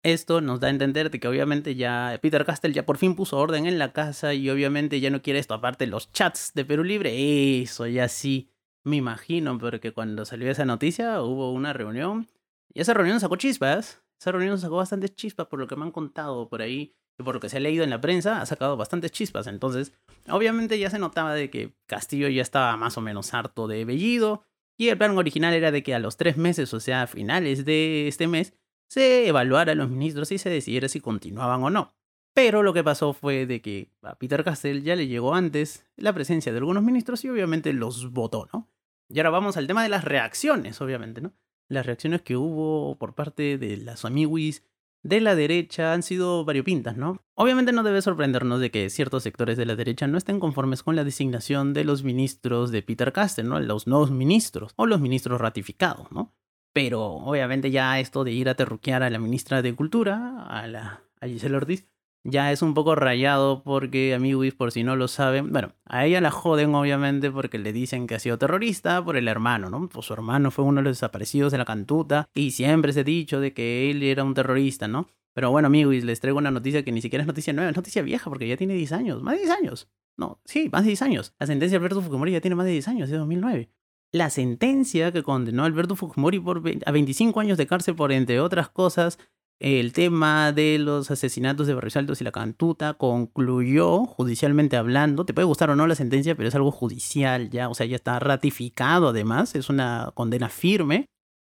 esto 0.05 0.39
nos 0.39 0.59
da 0.59 0.67
a 0.67 0.69
entender 0.69 1.09
que 1.09 1.27
obviamente 1.27 1.74
ya 1.74 2.19
Peter 2.21 2.45
Castell 2.45 2.74
ya 2.74 2.85
por 2.85 2.97
fin 2.97 3.15
puso 3.15 3.38
orden 3.38 3.65
en 3.65 3.79
la 3.79 3.91
casa 3.91 4.35
y 4.35 4.50
obviamente 4.51 5.00
ya 5.00 5.09
no 5.09 5.24
quiere 5.24 5.39
esto. 5.39 5.55
Aparte 5.55 5.88
los 5.88 6.12
chats 6.12 6.51
de 6.53 6.63
Perú 6.63 6.83
Libre, 6.83 7.62
eso 7.62 7.88
ya 7.88 8.07
sí 8.07 8.51
me 8.83 8.97
imagino, 8.97 9.57
porque 9.57 9.93
cuando 9.93 10.24
salió 10.25 10.51
esa 10.51 10.63
noticia 10.63 11.24
hubo 11.24 11.51
una 11.51 11.74
reunión 11.74 12.27
y 12.71 12.81
esa 12.81 12.93
reunión 12.93 13.19
sacó 13.19 13.35
chispas. 13.35 14.03
Esa 14.19 14.31
reunión 14.31 14.59
sacó 14.59 14.77
bastantes 14.77 15.15
chispas 15.15 15.47
por 15.47 15.59
lo 15.59 15.67
que 15.67 15.75
me 15.75 15.83
han 15.83 15.91
contado 15.91 16.47
por 16.50 16.62
ahí 16.62 16.93
y 17.17 17.24
por 17.24 17.33
lo 17.33 17.41
que 17.41 17.50
se 17.50 17.57
ha 17.57 17.59
leído 17.59 17.83
en 17.83 17.89
la 17.89 18.00
prensa, 18.00 18.41
ha 18.41 18.45
sacado 18.45 18.77
bastantes 18.77 19.12
chispas. 19.12 19.47
Entonces, 19.47 19.93
obviamente 20.29 20.77
ya 20.77 20.91
se 20.91 21.00
notaba 21.00 21.33
de 21.33 21.50
que 21.50 21.74
Castillo 21.88 22.27
ya 22.27 22.43
estaba 22.43 22.77
más 22.77 22.97
o 22.97 23.01
menos 23.01 23.33
harto 23.33 23.67
de 23.67 23.85
Bellido 23.85 24.43
Y 24.77 24.89
el 24.89 24.97
plan 24.97 25.17
original 25.17 25.53
era 25.53 25.71
de 25.71 25.81
que 25.81 25.95
a 25.95 26.00
los 26.00 26.17
tres 26.17 26.38
meses, 26.38 26.74
o 26.75 26.79
sea, 26.79 27.03
a 27.03 27.07
finales 27.07 27.65
de 27.65 28.07
este 28.07 28.27
mes, 28.27 28.53
se 28.88 29.27
evaluara 29.27 29.74
a 29.74 29.75
los 29.75 29.89
ministros 29.89 30.32
y 30.32 30.38
se 30.38 30.50
decidiera 30.50 30.88
si 30.89 31.00
continuaban 31.00 31.63
o 31.63 31.70
no. 31.70 31.94
Pero 32.34 32.63
lo 32.63 32.74
que 32.74 32.84
pasó 32.84 33.13
fue 33.13 33.46
de 33.46 33.62
que 33.62 33.92
a 34.01 34.15
Peter 34.15 34.44
Castell 34.44 34.84
ya 34.84 34.96
le 34.96 35.08
llegó 35.08 35.36
antes 35.36 35.86
la 35.96 36.13
presencia 36.13 36.51
de 36.51 36.58
algunos 36.58 36.84
ministros 36.84 37.24
y 37.24 37.30
obviamente 37.30 37.72
los 37.72 38.12
votó, 38.12 38.50
¿no? 38.51 38.70
Y 39.08 39.20
ahora 39.20 39.30
vamos 39.30 39.56
al 39.56 39.68
tema 39.68 39.84
de 39.84 39.89
las 39.89 40.04
reacciones, 40.04 40.82
obviamente, 40.82 41.22
¿no? 41.22 41.34
Las 41.70 41.86
reacciones 41.86 42.22
que 42.22 42.36
hubo 42.36 42.98
por 42.98 43.15
parte 43.15 43.58
de 43.58 43.77
las 43.77 44.04
amiguis 44.04 44.63
de 45.01 45.22
la 45.22 45.36
derecha 45.36 45.94
han 45.94 46.04
sido 46.04 46.44
variopintas, 46.46 46.98
¿no? 46.98 47.24
Obviamente 47.36 47.72
no 47.72 47.84
debe 47.84 48.01
sorprendernos 48.01 48.60
de 48.60 48.72
que 48.72 48.89
ciertos 48.89 49.24
sectores 49.24 49.56
de 49.56 49.65
la 49.65 49.75
derecha 49.75 50.08
no 50.08 50.18
estén 50.18 50.39
conformes 50.39 50.84
con 50.84 50.96
la 50.96 51.04
designación 51.04 51.74
de 51.74 51.84
los 51.84 52.04
ministros 52.04 52.72
de 52.72 52.82
Peter 52.82 53.13
Castell, 53.13 53.48
¿no? 53.48 53.60
Los 53.60 53.88
nuevos 53.88 54.12
ministros 54.12 54.74
o 54.75 54.88
los 54.88 55.00
ministros 55.00 55.39
ratificados, 55.39 56.12
¿no? 56.12 56.34
Pero 56.75 57.05
obviamente 57.05 57.72
ya 57.72 58.01
esto 58.01 58.25
de 58.25 58.34
ir 58.34 58.50
a 58.50 58.55
terruquear 58.55 59.01
a 59.01 59.10
la 59.10 59.17
ministra 59.17 59.62
de 59.62 59.74
Cultura, 59.74 60.46
a 60.46 60.67
la 60.67 61.03
a 61.22 61.27
Giselle 61.27 61.55
Ortiz, 61.55 61.88
ya 62.25 62.51
es 62.51 62.62
un 62.62 62.74
poco 62.74 62.96
rayado 62.96 63.63
porque 63.63 64.13
amiguis, 64.13 64.53
por 64.55 64.74
si 64.74 64.84
no 64.84 64.98
lo 64.98 65.08
saben, 65.08 65.53
bueno, 65.53 65.72
a 65.86 66.05
ella 66.05 66.20
la 66.20 66.32
joden 66.32 66.75
obviamente 66.75 67.32
porque 67.32 67.60
le 67.60 67.72
dicen 67.72 68.08
que 68.08 68.15
ha 68.15 68.20
sido 68.20 68.38
terrorista 68.38 69.01
por 69.05 69.15
el 69.15 69.29
hermano, 69.29 69.70
¿no? 69.70 69.88
Pues 69.88 70.08
su 70.08 70.12
hermano 70.12 70.51
fue 70.51 70.65
uno 70.65 70.82
de 70.82 70.84
los 70.84 70.98
desaparecidos 70.98 71.53
de 71.53 71.60
la 71.60 71.63
cantuta 71.63 72.27
y 72.36 72.51
siempre 72.51 72.91
se 72.91 73.00
ha 73.00 73.03
dicho 73.05 73.39
de 73.39 73.53
que 73.53 73.89
él 73.89 74.03
era 74.03 74.25
un 74.25 74.34
terrorista, 74.34 74.89
¿no? 74.89 75.08
Pero 75.34 75.51
bueno, 75.51 75.67
amiguis, 75.67 76.03
les 76.03 76.20
traigo 76.20 76.39
una 76.39 76.51
noticia 76.51 76.84
que 76.84 76.91
ni 76.91 77.01
siquiera 77.01 77.24
es 77.24 77.27
noticia 77.27 77.53
nueva, 77.53 77.70
es 77.70 77.77
noticia 77.77 78.01
vieja 78.01 78.29
porque 78.29 78.50
ya 78.50 78.58
tiene 78.58 78.74
10 78.74 78.91
años, 78.91 79.24
más 79.24 79.36
de 79.36 79.44
10 79.44 79.51
años. 79.51 79.88
No, 80.17 80.41
sí, 80.44 80.67
más 80.74 80.84
de 80.84 80.89
10 80.89 81.01
años. 81.03 81.34
La 81.39 81.48
sentencia 81.48 81.79
de 81.79 81.86
Alberto 81.86 82.01
Fujimori 82.01 82.34
ya 82.34 82.41
tiene 82.41 82.55
más 82.55 82.65
de 82.65 82.74
10 82.74 82.88
años, 82.89 83.10
de 83.10 83.15
2009. 83.15 83.70
La 84.15 84.29
sentencia 84.29 85.12
que 85.12 85.24
condenó 85.24 85.65
Alberto 85.65 85.98
Fujimori 85.98 86.39
por 86.39 86.63
a 86.86 86.91
25 86.93 87.38
años 87.41 87.57
de 87.57 87.67
cárcel 87.67 87.95
por, 87.95 88.13
entre 88.13 88.39
otras 88.39 88.69
cosas, 88.69 89.19
el 89.60 89.91
tema 89.91 90.53
de 90.53 90.79
los 90.79 91.12
asesinatos 91.12 91.67
de 91.67 91.74
Barrios 91.74 91.98
Altos 91.98 92.22
y 92.22 92.24
la 92.24 92.31
Cantuta 92.31 92.93
concluyó, 92.93 94.05
judicialmente 94.05 94.77
hablando, 94.77 95.25
te 95.25 95.34
puede 95.34 95.48
gustar 95.48 95.69
o 95.69 95.75
no 95.75 95.86
la 95.86 95.95
sentencia, 95.95 96.34
pero 96.34 96.48
es 96.48 96.55
algo 96.55 96.72
judicial 96.72 97.50
ya, 97.50 97.67
o 97.67 97.74
sea, 97.74 97.88
ya 97.88 97.98
está 97.98 98.17
ratificado 98.19 99.10
además, 99.10 99.53
es 99.53 99.67
una 99.67 100.13
condena 100.15 100.48
firme, 100.48 101.07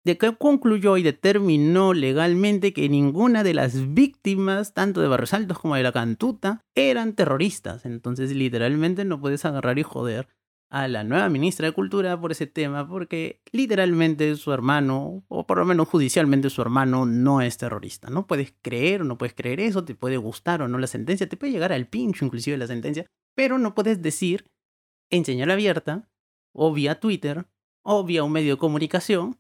de 0.05 0.17
que 0.17 0.37
concluyó 0.37 0.97
y 0.97 1.03
determinó 1.03 1.95
legalmente 1.95 2.73
que 2.73 2.89
ninguna 2.89 3.43
de 3.43 3.55
las 3.55 3.93
víctimas, 3.93 4.73
tanto 4.73 5.01
de 5.01 5.09
Barrios 5.09 5.35
Altos 5.35 5.59
como 5.59 5.75
de 5.75 5.83
la 5.83 5.91
Cantuta, 5.91 6.61
eran 6.77 7.15
terroristas. 7.15 7.85
Entonces, 7.87 8.31
literalmente 8.31 9.05
no 9.05 9.21
puedes 9.21 9.45
agarrar 9.45 9.81
y 9.81 9.83
joder 9.83 10.29
a 10.73 10.89
la 10.89 11.05
nueva 11.05 11.29
ministra 11.29 11.67
de 11.67 11.75
Cultura 11.75 12.19
por 12.19 12.33
ese 12.33 12.47
tema, 12.47 12.89
porque 12.89 13.43
literalmente 13.53 14.35
su 14.37 14.55
hermano, 14.55 15.23
o 15.29 15.47
por 15.47 15.59
lo 15.59 15.67
menos 15.67 15.87
judicialmente 15.87 16.49
su 16.49 16.63
hermano, 16.63 17.05
no 17.05 17.43
es 17.43 17.59
terrorista. 17.59 18.09
No 18.09 18.27
puedes 18.27 18.55
creer 18.63 19.03
o 19.03 19.05
no 19.05 19.19
puedes 19.19 19.35
creer 19.35 19.61
eso, 19.61 19.85
te 19.85 19.95
puede 19.95 20.17
gustar 20.17 20.63
o 20.63 20.69
no 20.69 20.79
la 20.79 20.87
sentencia, 20.87 21.29
te 21.29 21.37
puede 21.37 21.53
llegar 21.53 21.75
al 21.75 21.89
pincho 21.89 22.25
inclusive 22.25 22.57
la 22.57 22.67
sentencia, 22.67 23.05
pero 23.37 23.59
no 23.59 23.75
puedes 23.75 24.01
decir 24.01 24.47
en 25.11 25.27
señal 25.27 25.51
abierta, 25.51 26.09
o 26.55 26.73
vía 26.73 27.01
Twitter, 27.01 27.47
o 27.83 28.03
vía 28.03 28.25
un 28.25 28.33
medio 28.33 28.55
de 28.55 28.59
comunicación, 28.59 29.39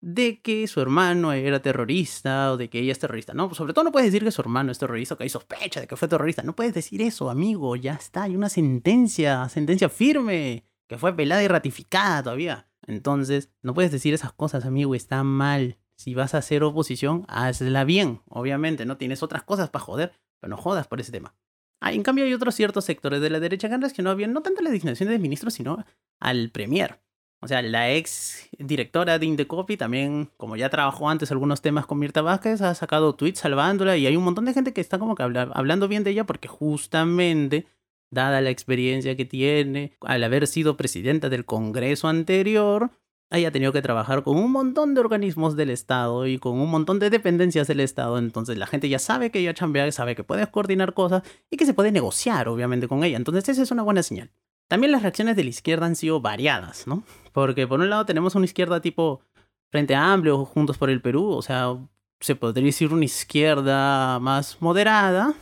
de 0.00 0.42
que 0.42 0.66
su 0.66 0.80
hermano 0.80 1.32
era 1.32 1.62
terrorista 1.62 2.50
o 2.50 2.56
de 2.56 2.68
que 2.68 2.80
ella 2.80 2.90
es 2.90 2.98
terrorista. 2.98 3.34
No, 3.34 3.54
sobre 3.54 3.72
todo 3.72 3.84
no 3.84 3.92
puedes 3.92 4.10
decir 4.10 4.24
que 4.24 4.32
su 4.32 4.40
hermano 4.40 4.72
es 4.72 4.80
terrorista 4.80 5.14
o 5.14 5.16
que 5.16 5.22
hay 5.22 5.30
sospecha 5.30 5.80
de 5.80 5.86
que 5.86 5.96
fue 5.96 6.08
terrorista. 6.08 6.42
No 6.42 6.56
puedes 6.56 6.74
decir 6.74 7.00
eso, 7.02 7.30
amigo. 7.30 7.76
Ya 7.76 7.94
está, 7.94 8.24
hay 8.24 8.34
una 8.34 8.48
sentencia, 8.48 9.48
sentencia 9.48 9.88
firme 9.88 10.64
que 10.92 10.98
fue 10.98 11.16
pelada 11.16 11.42
y 11.42 11.48
ratificada 11.48 12.22
todavía. 12.22 12.68
Entonces, 12.86 13.50
no 13.62 13.74
puedes 13.74 13.90
decir 13.90 14.12
esas 14.12 14.32
cosas, 14.32 14.66
amigo, 14.66 14.94
está 14.94 15.22
mal. 15.24 15.78
Si 15.96 16.14
vas 16.14 16.34
a 16.34 16.38
hacer 16.38 16.62
oposición, 16.62 17.24
hazla 17.28 17.84
bien, 17.84 18.20
obviamente, 18.28 18.84
no 18.84 18.96
tienes 18.96 19.22
otras 19.22 19.42
cosas 19.42 19.70
para 19.70 19.84
joder, 19.84 20.12
pero 20.40 20.50
no 20.50 20.56
jodas 20.56 20.88
por 20.88 21.00
ese 21.00 21.12
tema. 21.12 21.34
Ah, 21.80 21.92
en 21.92 22.02
cambio 22.02 22.24
hay 22.24 22.34
otros 22.34 22.54
ciertos 22.54 22.84
sectores 22.84 23.20
de 23.20 23.30
la 23.30 23.40
derecha 23.40 23.68
que 23.68 23.74
han 23.74 23.80
reaccionado 23.80 24.16
bien, 24.16 24.32
no 24.32 24.42
tanto 24.42 24.60
a 24.60 24.64
la 24.64 24.70
designación 24.70 25.08
de 25.08 25.18
ministros, 25.18 25.54
sino 25.54 25.84
al 26.20 26.50
premier. 26.50 27.00
O 27.40 27.48
sea, 27.48 27.62
la 27.62 27.90
ex 27.90 28.48
directora 28.58 29.18
de 29.18 29.26
Indecopy 29.26 29.76
también, 29.76 30.30
como 30.36 30.56
ya 30.56 30.70
trabajó 30.70 31.08
antes 31.08 31.32
algunos 31.32 31.60
temas 31.60 31.86
con 31.86 31.98
Mirta 31.98 32.22
Vázquez, 32.22 32.60
ha 32.62 32.74
sacado 32.74 33.14
tweets 33.14 33.40
salvándola 33.40 33.96
y 33.96 34.06
hay 34.06 34.16
un 34.16 34.22
montón 34.22 34.44
de 34.44 34.52
gente 34.52 34.72
que 34.72 34.80
está 34.80 34.98
como 34.98 35.16
que 35.16 35.24
hablando 35.24 35.88
bien 35.88 36.04
de 36.04 36.10
ella 36.10 36.24
porque 36.24 36.46
justamente 36.46 37.66
dada 38.12 38.40
la 38.40 38.50
experiencia 38.50 39.16
que 39.16 39.24
tiene, 39.24 39.96
al 40.02 40.22
haber 40.22 40.46
sido 40.46 40.76
presidenta 40.76 41.28
del 41.28 41.44
Congreso 41.44 42.06
anterior, 42.06 42.90
haya 43.30 43.50
tenido 43.50 43.72
que 43.72 43.82
trabajar 43.82 44.22
con 44.22 44.36
un 44.36 44.52
montón 44.52 44.94
de 44.94 45.00
organismos 45.00 45.56
del 45.56 45.70
Estado 45.70 46.26
y 46.26 46.38
con 46.38 46.60
un 46.60 46.70
montón 46.70 46.98
de 46.98 47.10
dependencias 47.10 47.66
del 47.66 47.80
Estado. 47.80 48.18
Entonces 48.18 48.58
la 48.58 48.66
gente 48.66 48.88
ya 48.88 48.98
sabe 48.98 49.30
que 49.30 49.40
ella 49.40 49.54
chambea, 49.54 49.90
sabe 49.90 50.14
que 50.14 50.22
puede 50.22 50.46
coordinar 50.46 50.92
cosas 50.92 51.22
y 51.50 51.56
que 51.56 51.66
se 51.66 51.74
puede 51.74 51.90
negociar, 51.90 52.48
obviamente, 52.48 52.86
con 52.86 53.02
ella. 53.02 53.16
Entonces 53.16 53.48
esa 53.48 53.62
es 53.62 53.70
una 53.70 53.82
buena 53.82 54.02
señal. 54.02 54.30
También 54.68 54.92
las 54.92 55.02
reacciones 55.02 55.34
de 55.36 55.44
la 55.44 55.50
izquierda 55.50 55.86
han 55.86 55.96
sido 55.96 56.20
variadas, 56.20 56.86
¿no? 56.86 57.04
Porque 57.32 57.66
por 57.66 57.80
un 57.80 57.90
lado 57.90 58.06
tenemos 58.06 58.34
una 58.34 58.44
izquierda 58.44 58.80
tipo 58.80 59.22
Frente 59.70 59.94
Amplio 59.94 60.38
o 60.38 60.44
Juntos 60.44 60.76
por 60.76 60.90
el 60.90 61.00
Perú, 61.00 61.30
o 61.30 61.42
sea, 61.42 61.76
se 62.20 62.36
podría 62.36 62.66
decir 62.66 62.92
una 62.92 63.06
izquierda 63.06 64.18
más 64.20 64.58
moderada 64.60 65.34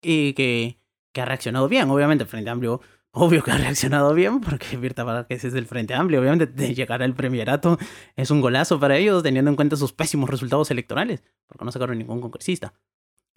y 0.00 0.32
que 0.34 0.78
que 1.14 1.22
ha 1.22 1.24
reaccionado 1.24 1.68
bien, 1.68 1.88
obviamente 1.88 2.24
el 2.24 2.28
Frente 2.28 2.50
Amplio, 2.50 2.82
obvio 3.12 3.42
que 3.42 3.52
ha 3.52 3.56
reaccionado 3.56 4.12
bien, 4.12 4.40
porque 4.40 4.76
Mirta 4.76 5.24
ese 5.30 5.46
es 5.46 5.52
del 5.54 5.66
Frente 5.66 5.94
Amplio, 5.94 6.20
obviamente 6.20 6.46
de 6.46 6.74
llegar 6.74 7.02
al 7.02 7.14
premierato 7.14 7.78
es 8.16 8.30
un 8.30 8.40
golazo 8.42 8.78
para 8.78 8.98
ellos, 8.98 9.22
teniendo 9.22 9.50
en 9.50 9.56
cuenta 9.56 9.76
sus 9.76 9.92
pésimos 9.92 10.28
resultados 10.28 10.70
electorales, 10.70 11.22
porque 11.46 11.64
no 11.64 11.72
sacaron 11.72 11.96
ningún 11.96 12.20
congresista. 12.20 12.74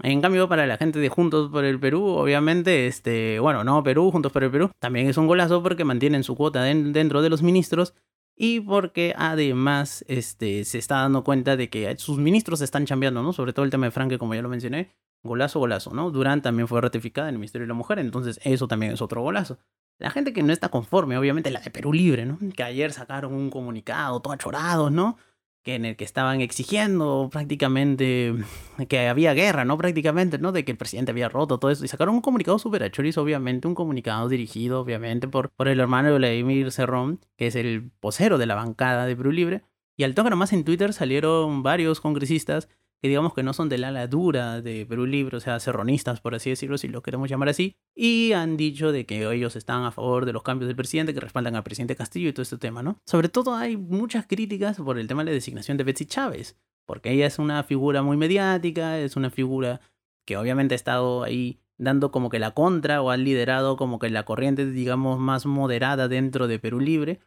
En 0.04 0.22
cambio, 0.22 0.48
para 0.48 0.68
la 0.68 0.78
gente 0.78 1.00
de 1.00 1.10
Juntos 1.10 1.50
por 1.50 1.64
el 1.64 1.80
Perú, 1.80 2.06
obviamente, 2.06 2.86
este, 2.86 3.40
bueno, 3.40 3.64
no 3.64 3.82
Perú, 3.84 4.12
Juntos 4.12 4.32
por 4.32 4.44
el 4.44 4.52
Perú, 4.52 4.70
también 4.80 5.08
es 5.08 5.18
un 5.18 5.26
golazo 5.26 5.64
porque 5.64 5.86
mantienen 5.86 6.24
su 6.24 6.36
cuota 6.36 6.62
dentro 6.64 7.22
de 7.22 7.30
los 7.30 7.42
ministros 7.42 7.96
y 8.36 8.60
porque 8.60 9.16
además 9.18 10.06
este, 10.08 10.66
se 10.66 10.78
está 10.78 10.98
dando 10.98 11.24
cuenta 11.24 11.58
de 11.58 11.70
que 11.70 11.96
sus 11.98 12.20
ministros 12.20 12.62
están 12.62 12.86
cambiando, 12.86 13.24
¿no? 13.24 13.34
Sobre 13.34 13.54
todo 13.54 13.66
el 13.66 13.72
tema 13.72 13.88
de 13.88 13.92
Franque, 13.92 14.20
como 14.20 14.36
ya 14.36 14.44
lo 14.44 14.50
mencioné, 14.50 14.96
Golazo, 15.28 15.60
golazo, 15.60 15.94
¿no? 15.94 16.10
Durán 16.10 16.42
también 16.42 16.68
fue 16.68 16.82
ratificada 16.82 17.30
en 17.30 17.36
el 17.36 17.40
Ministerio 17.40 17.66
de 17.66 17.70
la 17.70 17.74
Mujer, 17.76 18.00
entonces 18.00 18.40
eso 18.44 18.68
también 18.68 18.94
es 18.94 19.02
otro 19.02 19.22
golazo. 19.22 19.60
La 20.00 20.12
gente 20.12 20.32
que 20.32 20.44
no 20.44 20.54
está 20.54 20.70
conforme, 20.70 21.18
obviamente 21.18 21.50
la 21.50 21.60
de 21.60 21.72
Perú 21.72 21.92
Libre, 21.92 22.26
¿no? 22.26 22.38
Que 22.56 22.64
ayer 22.64 22.94
sacaron 22.94 23.34
un 23.34 23.50
comunicado 23.50 24.20
todo 24.20 24.34
achorado, 24.34 24.92
¿no? 24.92 25.18
Que 25.64 25.76
en 25.76 25.86
el 25.86 25.96
que 25.96 26.06
estaban 26.06 26.40
exigiendo 26.42 27.30
prácticamente 27.32 28.36
que 28.88 29.08
había 29.08 29.34
guerra, 29.34 29.66
¿no? 29.66 29.78
Prácticamente, 29.78 30.38
¿no? 30.38 30.52
De 30.52 30.64
que 30.64 30.72
el 30.72 30.78
presidente 30.78 31.12
había 31.12 31.30
roto 31.30 31.58
todo 31.58 31.72
eso. 31.72 31.84
Y 31.84 31.88
sacaron 31.88 32.14
un 32.14 32.22
comunicado 32.22 32.60
súper 32.60 32.84
achorizo, 32.84 33.24
obviamente, 33.24 33.68
un 33.68 33.74
comunicado 33.74 34.30
dirigido, 34.30 34.82
obviamente, 34.82 35.28
por, 35.28 35.50
por 35.50 35.68
el 35.68 35.80
hermano 35.80 36.10
de 36.10 36.18
Vladimir 36.20 36.72
Cerrón, 36.72 37.20
que 37.36 37.48
es 37.48 37.56
el 37.56 37.90
posero 38.00 38.38
de 38.38 38.46
la 38.46 38.56
bancada 38.56 39.08
de 39.08 39.16
Perú 39.16 39.32
Libre. 39.32 39.64
Y 39.98 40.04
al 40.04 40.14
toque 40.14 40.30
nomás 40.30 40.54
en 40.54 40.64
Twitter 40.64 40.94
salieron 40.94 41.64
varios 41.64 42.02
congresistas 42.02 42.70
que 43.02 43.08
digamos 43.08 43.34
que 43.34 43.44
no 43.44 43.54
son 43.54 43.70
del 43.70 43.84
ala 43.84 44.08
dura 44.08 44.62
de 44.62 44.86
Perú 44.86 45.06
Libre, 45.06 45.38
o 45.38 45.40
sea, 45.40 45.60
serronistas, 45.60 46.20
por 46.20 46.36
así 46.36 46.50
decirlo, 46.50 46.78
si 46.78 46.88
lo 46.88 47.02
queremos 47.02 47.30
llamar 47.30 47.50
así, 47.50 47.76
y 47.96 48.32
han 48.32 48.58
dicho 48.58 48.92
de 48.92 49.06
que 49.06 49.32
ellos 49.32 49.56
están 49.56 49.84
a 49.84 49.92
favor 49.92 50.26
de 50.26 50.34
los 50.34 50.44
cambios 50.44 50.68
del 50.68 50.76
presidente, 50.76 51.14
que 51.14 51.20
respaldan 51.20 51.56
al 51.56 51.64
presidente 51.64 51.96
Castillo 51.96 52.30
y 52.30 52.34
todo 52.34 52.44
este 52.44 52.58
tema, 52.58 52.82
¿no? 52.82 53.00
Sobre 53.06 53.30
todo 53.30 53.56
hay 53.56 53.78
muchas 53.78 54.26
críticas 54.26 54.78
por 54.78 54.98
el 54.98 55.08
tema 55.08 55.24
de 55.24 55.32
la 55.32 55.36
designación 55.36 55.78
de 55.78 55.84
Betsy 55.84 56.06
Chávez, 56.06 56.58
porque 56.86 57.12
ella 57.12 57.28
es 57.28 57.38
una 57.38 57.64
figura 57.64 58.02
muy 58.02 58.18
mediática, 58.18 58.98
es 59.00 59.16
una 59.16 59.30
figura 59.30 59.82
que 60.26 60.38
obviamente 60.38 60.74
ha 60.74 60.78
estado 60.78 61.24
ahí 61.24 61.60
dando 61.78 62.12
como 62.12 62.30
que 62.30 62.40
la 62.40 62.52
contra 62.52 63.02
o 63.02 63.12
ha 63.12 63.18
liderado 63.18 63.78
como 63.78 64.00
que 64.00 64.10
la 64.10 64.26
corriente, 64.26 64.66
digamos, 64.66 65.20
más 65.20 65.46
moderada 65.46 66.08
dentro 66.08 66.48
de 66.48 66.60
Perú 66.60 66.80
Libre, 66.80 67.20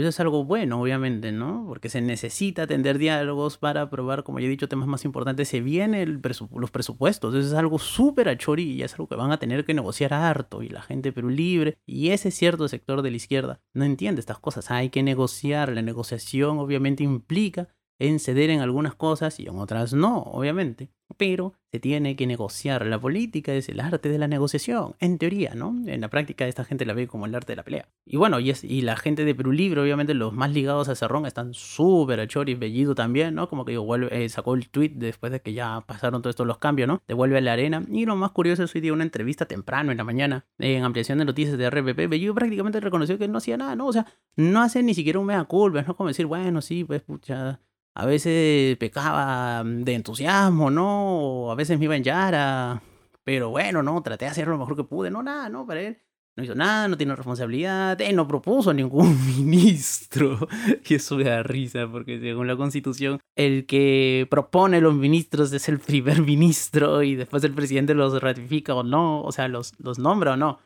eso 0.00 0.08
es 0.08 0.20
algo 0.20 0.44
bueno, 0.44 0.80
obviamente, 0.80 1.32
¿no? 1.32 1.64
Porque 1.66 1.88
se 1.88 2.00
necesita 2.00 2.62
atender 2.62 2.98
diálogos 2.98 3.58
para 3.58 3.82
aprobar, 3.82 4.22
como 4.22 4.38
ya 4.40 4.46
he 4.46 4.50
dicho, 4.50 4.68
temas 4.68 4.88
más 4.88 5.04
importantes. 5.04 5.48
Se 5.48 5.60
vienen 5.60 6.22
los 6.54 6.70
presupuestos. 6.70 7.34
Eso 7.34 7.48
es 7.48 7.54
algo 7.54 7.78
súper 7.78 8.28
achori 8.28 8.64
y 8.64 8.82
es 8.82 8.92
algo 8.94 9.08
que 9.08 9.16
van 9.16 9.32
a 9.32 9.38
tener 9.38 9.64
que 9.64 9.74
negociar 9.74 10.14
harto. 10.14 10.62
Y 10.62 10.68
la 10.68 10.82
gente 10.82 11.12
Perú 11.12 11.30
Libre 11.30 11.78
y 11.86 12.10
ese 12.10 12.30
cierto 12.30 12.68
sector 12.68 13.02
de 13.02 13.10
la 13.10 13.16
izquierda 13.16 13.60
no 13.74 13.84
entiende 13.84 14.20
estas 14.20 14.38
cosas. 14.38 14.70
Hay 14.70 14.90
que 14.90 15.02
negociar. 15.02 15.72
La 15.72 15.82
negociación 15.82 16.58
obviamente 16.58 17.02
implica 17.02 17.68
en 17.98 18.18
ceder 18.18 18.50
en 18.50 18.60
algunas 18.60 18.94
cosas 18.94 19.38
y 19.38 19.46
en 19.46 19.58
otras 19.58 19.92
no, 19.92 20.18
obviamente. 20.18 20.90
Pero 21.16 21.54
se 21.70 21.78
tiene 21.78 22.16
que 22.16 22.26
negociar. 22.26 22.86
La 22.86 22.98
política 22.98 23.52
es 23.52 23.68
el 23.68 23.80
arte 23.80 24.08
de 24.08 24.18
la 24.18 24.28
negociación, 24.28 24.94
en 24.98 25.18
teoría, 25.18 25.54
¿no? 25.54 25.74
En 25.86 26.00
la 26.00 26.08
práctica 26.08 26.46
esta 26.46 26.64
gente 26.64 26.86
la 26.86 26.94
ve 26.94 27.06
como 27.06 27.26
el 27.26 27.34
arte 27.34 27.52
de 27.52 27.56
la 27.56 27.64
pelea. 27.64 27.88
Y 28.06 28.16
bueno, 28.16 28.40
y, 28.40 28.50
es, 28.50 28.64
y 28.64 28.80
la 28.80 28.96
gente 28.96 29.24
de 29.24 29.34
Perú 29.34 29.52
Libre, 29.52 29.80
obviamente 29.80 30.14
los 30.14 30.32
más 30.32 30.50
ligados 30.52 30.88
a 30.88 30.94
Cerrón 30.94 31.26
están 31.26 31.52
súper 31.52 32.18
a 32.18 32.26
Choris, 32.26 32.58
Bellido 32.58 32.94
también, 32.94 33.34
¿no? 33.34 33.48
Como 33.48 33.64
que 33.64 33.76
vuelve, 33.76 34.24
eh, 34.24 34.28
sacó 34.30 34.54
el 34.54 34.70
tweet 34.70 34.92
después 34.94 35.32
de 35.32 35.40
que 35.40 35.52
ya 35.52 35.82
pasaron 35.86 36.22
todos 36.22 36.32
estos 36.32 36.46
los 36.46 36.58
cambios, 36.58 36.88
¿no? 36.88 37.02
Devuelve 37.06 37.38
a 37.38 37.40
la 37.42 37.52
arena. 37.52 37.84
Y 37.90 38.06
lo 38.06 38.16
más 38.16 38.30
curioso 38.30 38.64
es 38.64 38.74
hoy 38.74 38.80
día 38.80 38.92
una 38.92 39.04
entrevista 39.04 39.46
temprano 39.46 39.92
en 39.92 39.98
la 39.98 40.04
mañana 40.04 40.46
en 40.58 40.82
ampliación 40.82 41.18
de 41.18 41.26
noticias 41.26 41.58
de 41.58 41.68
RPP. 41.68 42.08
Bellido 42.08 42.34
prácticamente 42.34 42.80
reconoció 42.80 43.18
que 43.18 43.28
no 43.28 43.38
hacía 43.38 43.56
nada, 43.56 43.76
¿no? 43.76 43.86
O 43.86 43.92
sea, 43.92 44.06
no 44.36 44.62
hace 44.62 44.82
ni 44.82 44.94
siquiera 44.94 45.18
un 45.18 45.26
mea 45.26 45.44
culpa, 45.44 45.82
¿no? 45.82 45.96
Como 45.96 46.08
decir, 46.08 46.26
bueno, 46.26 46.62
sí, 46.62 46.84
pues, 46.84 47.02
pucha 47.02 47.60
a 47.94 48.06
veces 48.06 48.76
pecaba 48.78 49.62
de 49.64 49.94
entusiasmo, 49.94 50.70
¿no? 50.70 51.50
a 51.50 51.54
veces 51.54 51.78
me 51.78 51.84
iba 51.86 51.96
en 51.96 52.04
Yara. 52.04 52.82
Pero 53.24 53.50
bueno, 53.50 53.82
no, 53.82 54.02
traté 54.02 54.24
de 54.24 54.30
hacer 54.32 54.48
lo 54.48 54.58
mejor 54.58 54.76
que 54.76 54.84
pude. 54.84 55.10
No, 55.10 55.22
nada, 55.22 55.48
no, 55.48 55.66
para 55.66 55.80
él. 55.82 55.98
No 56.34 56.42
hizo 56.42 56.54
nada, 56.54 56.88
no 56.88 56.96
tiene 56.96 57.14
responsabilidad, 57.14 58.00
él 58.00 58.16
no 58.16 58.26
propuso 58.26 58.72
ningún 58.72 59.18
ministro. 59.36 60.48
Y 60.88 60.94
eso 60.94 61.16
me 61.16 61.24
da 61.24 61.42
risa, 61.42 61.86
porque 61.90 62.18
según 62.20 62.46
la 62.46 62.56
constitución, 62.56 63.20
el 63.36 63.66
que 63.66 64.26
propone 64.30 64.80
los 64.80 64.94
ministros 64.94 65.52
es 65.52 65.68
el 65.68 65.78
primer 65.78 66.22
ministro 66.26 67.02
y 67.02 67.16
después 67.16 67.44
el 67.44 67.52
presidente 67.52 67.94
los 67.94 68.18
ratifica 68.22 68.74
o 68.74 68.82
no, 68.82 69.22
o 69.22 69.30
sea, 69.30 69.48
los, 69.48 69.74
los 69.78 69.98
nombra 69.98 70.32
o 70.32 70.36
no. 70.36 70.58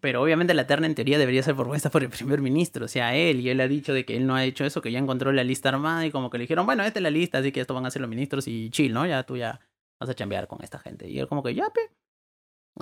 Pero 0.00 0.22
obviamente 0.22 0.54
la 0.54 0.66
terna 0.66 0.86
en 0.86 0.94
teoría 0.94 1.18
debería 1.18 1.42
ser 1.42 1.54
propuesta 1.54 1.90
por 1.90 2.02
el 2.02 2.08
primer 2.08 2.40
ministro, 2.40 2.86
o 2.86 2.88
sea, 2.88 3.14
él, 3.14 3.40
y 3.40 3.50
él 3.50 3.60
ha 3.60 3.68
dicho 3.68 3.92
de 3.92 4.04
que 4.04 4.16
él 4.16 4.26
no 4.26 4.34
ha 4.34 4.44
hecho 4.44 4.64
eso, 4.64 4.80
que 4.80 4.90
ya 4.90 4.98
encontró 4.98 5.32
la 5.32 5.44
lista 5.44 5.68
armada 5.68 6.06
y 6.06 6.10
como 6.10 6.30
que 6.30 6.38
le 6.38 6.42
dijeron, 6.44 6.64
bueno, 6.66 6.82
esta 6.82 6.98
es 6.98 7.02
la 7.02 7.10
lista, 7.10 7.38
así 7.38 7.52
que 7.52 7.60
esto 7.60 7.74
van 7.74 7.86
a 7.86 7.90
ser 7.90 8.00
los 8.00 8.08
ministros 8.08 8.48
y 8.48 8.70
chill, 8.70 8.92
¿no? 8.94 9.06
Ya 9.06 9.22
tú 9.24 9.36
ya 9.36 9.60
vas 10.00 10.08
a 10.08 10.14
chambear 10.14 10.48
con 10.48 10.62
esta 10.62 10.78
gente. 10.78 11.08
Y 11.08 11.18
él 11.18 11.28
como 11.28 11.42
que, 11.42 11.54
ya, 11.54 11.68
pe, 11.70 11.90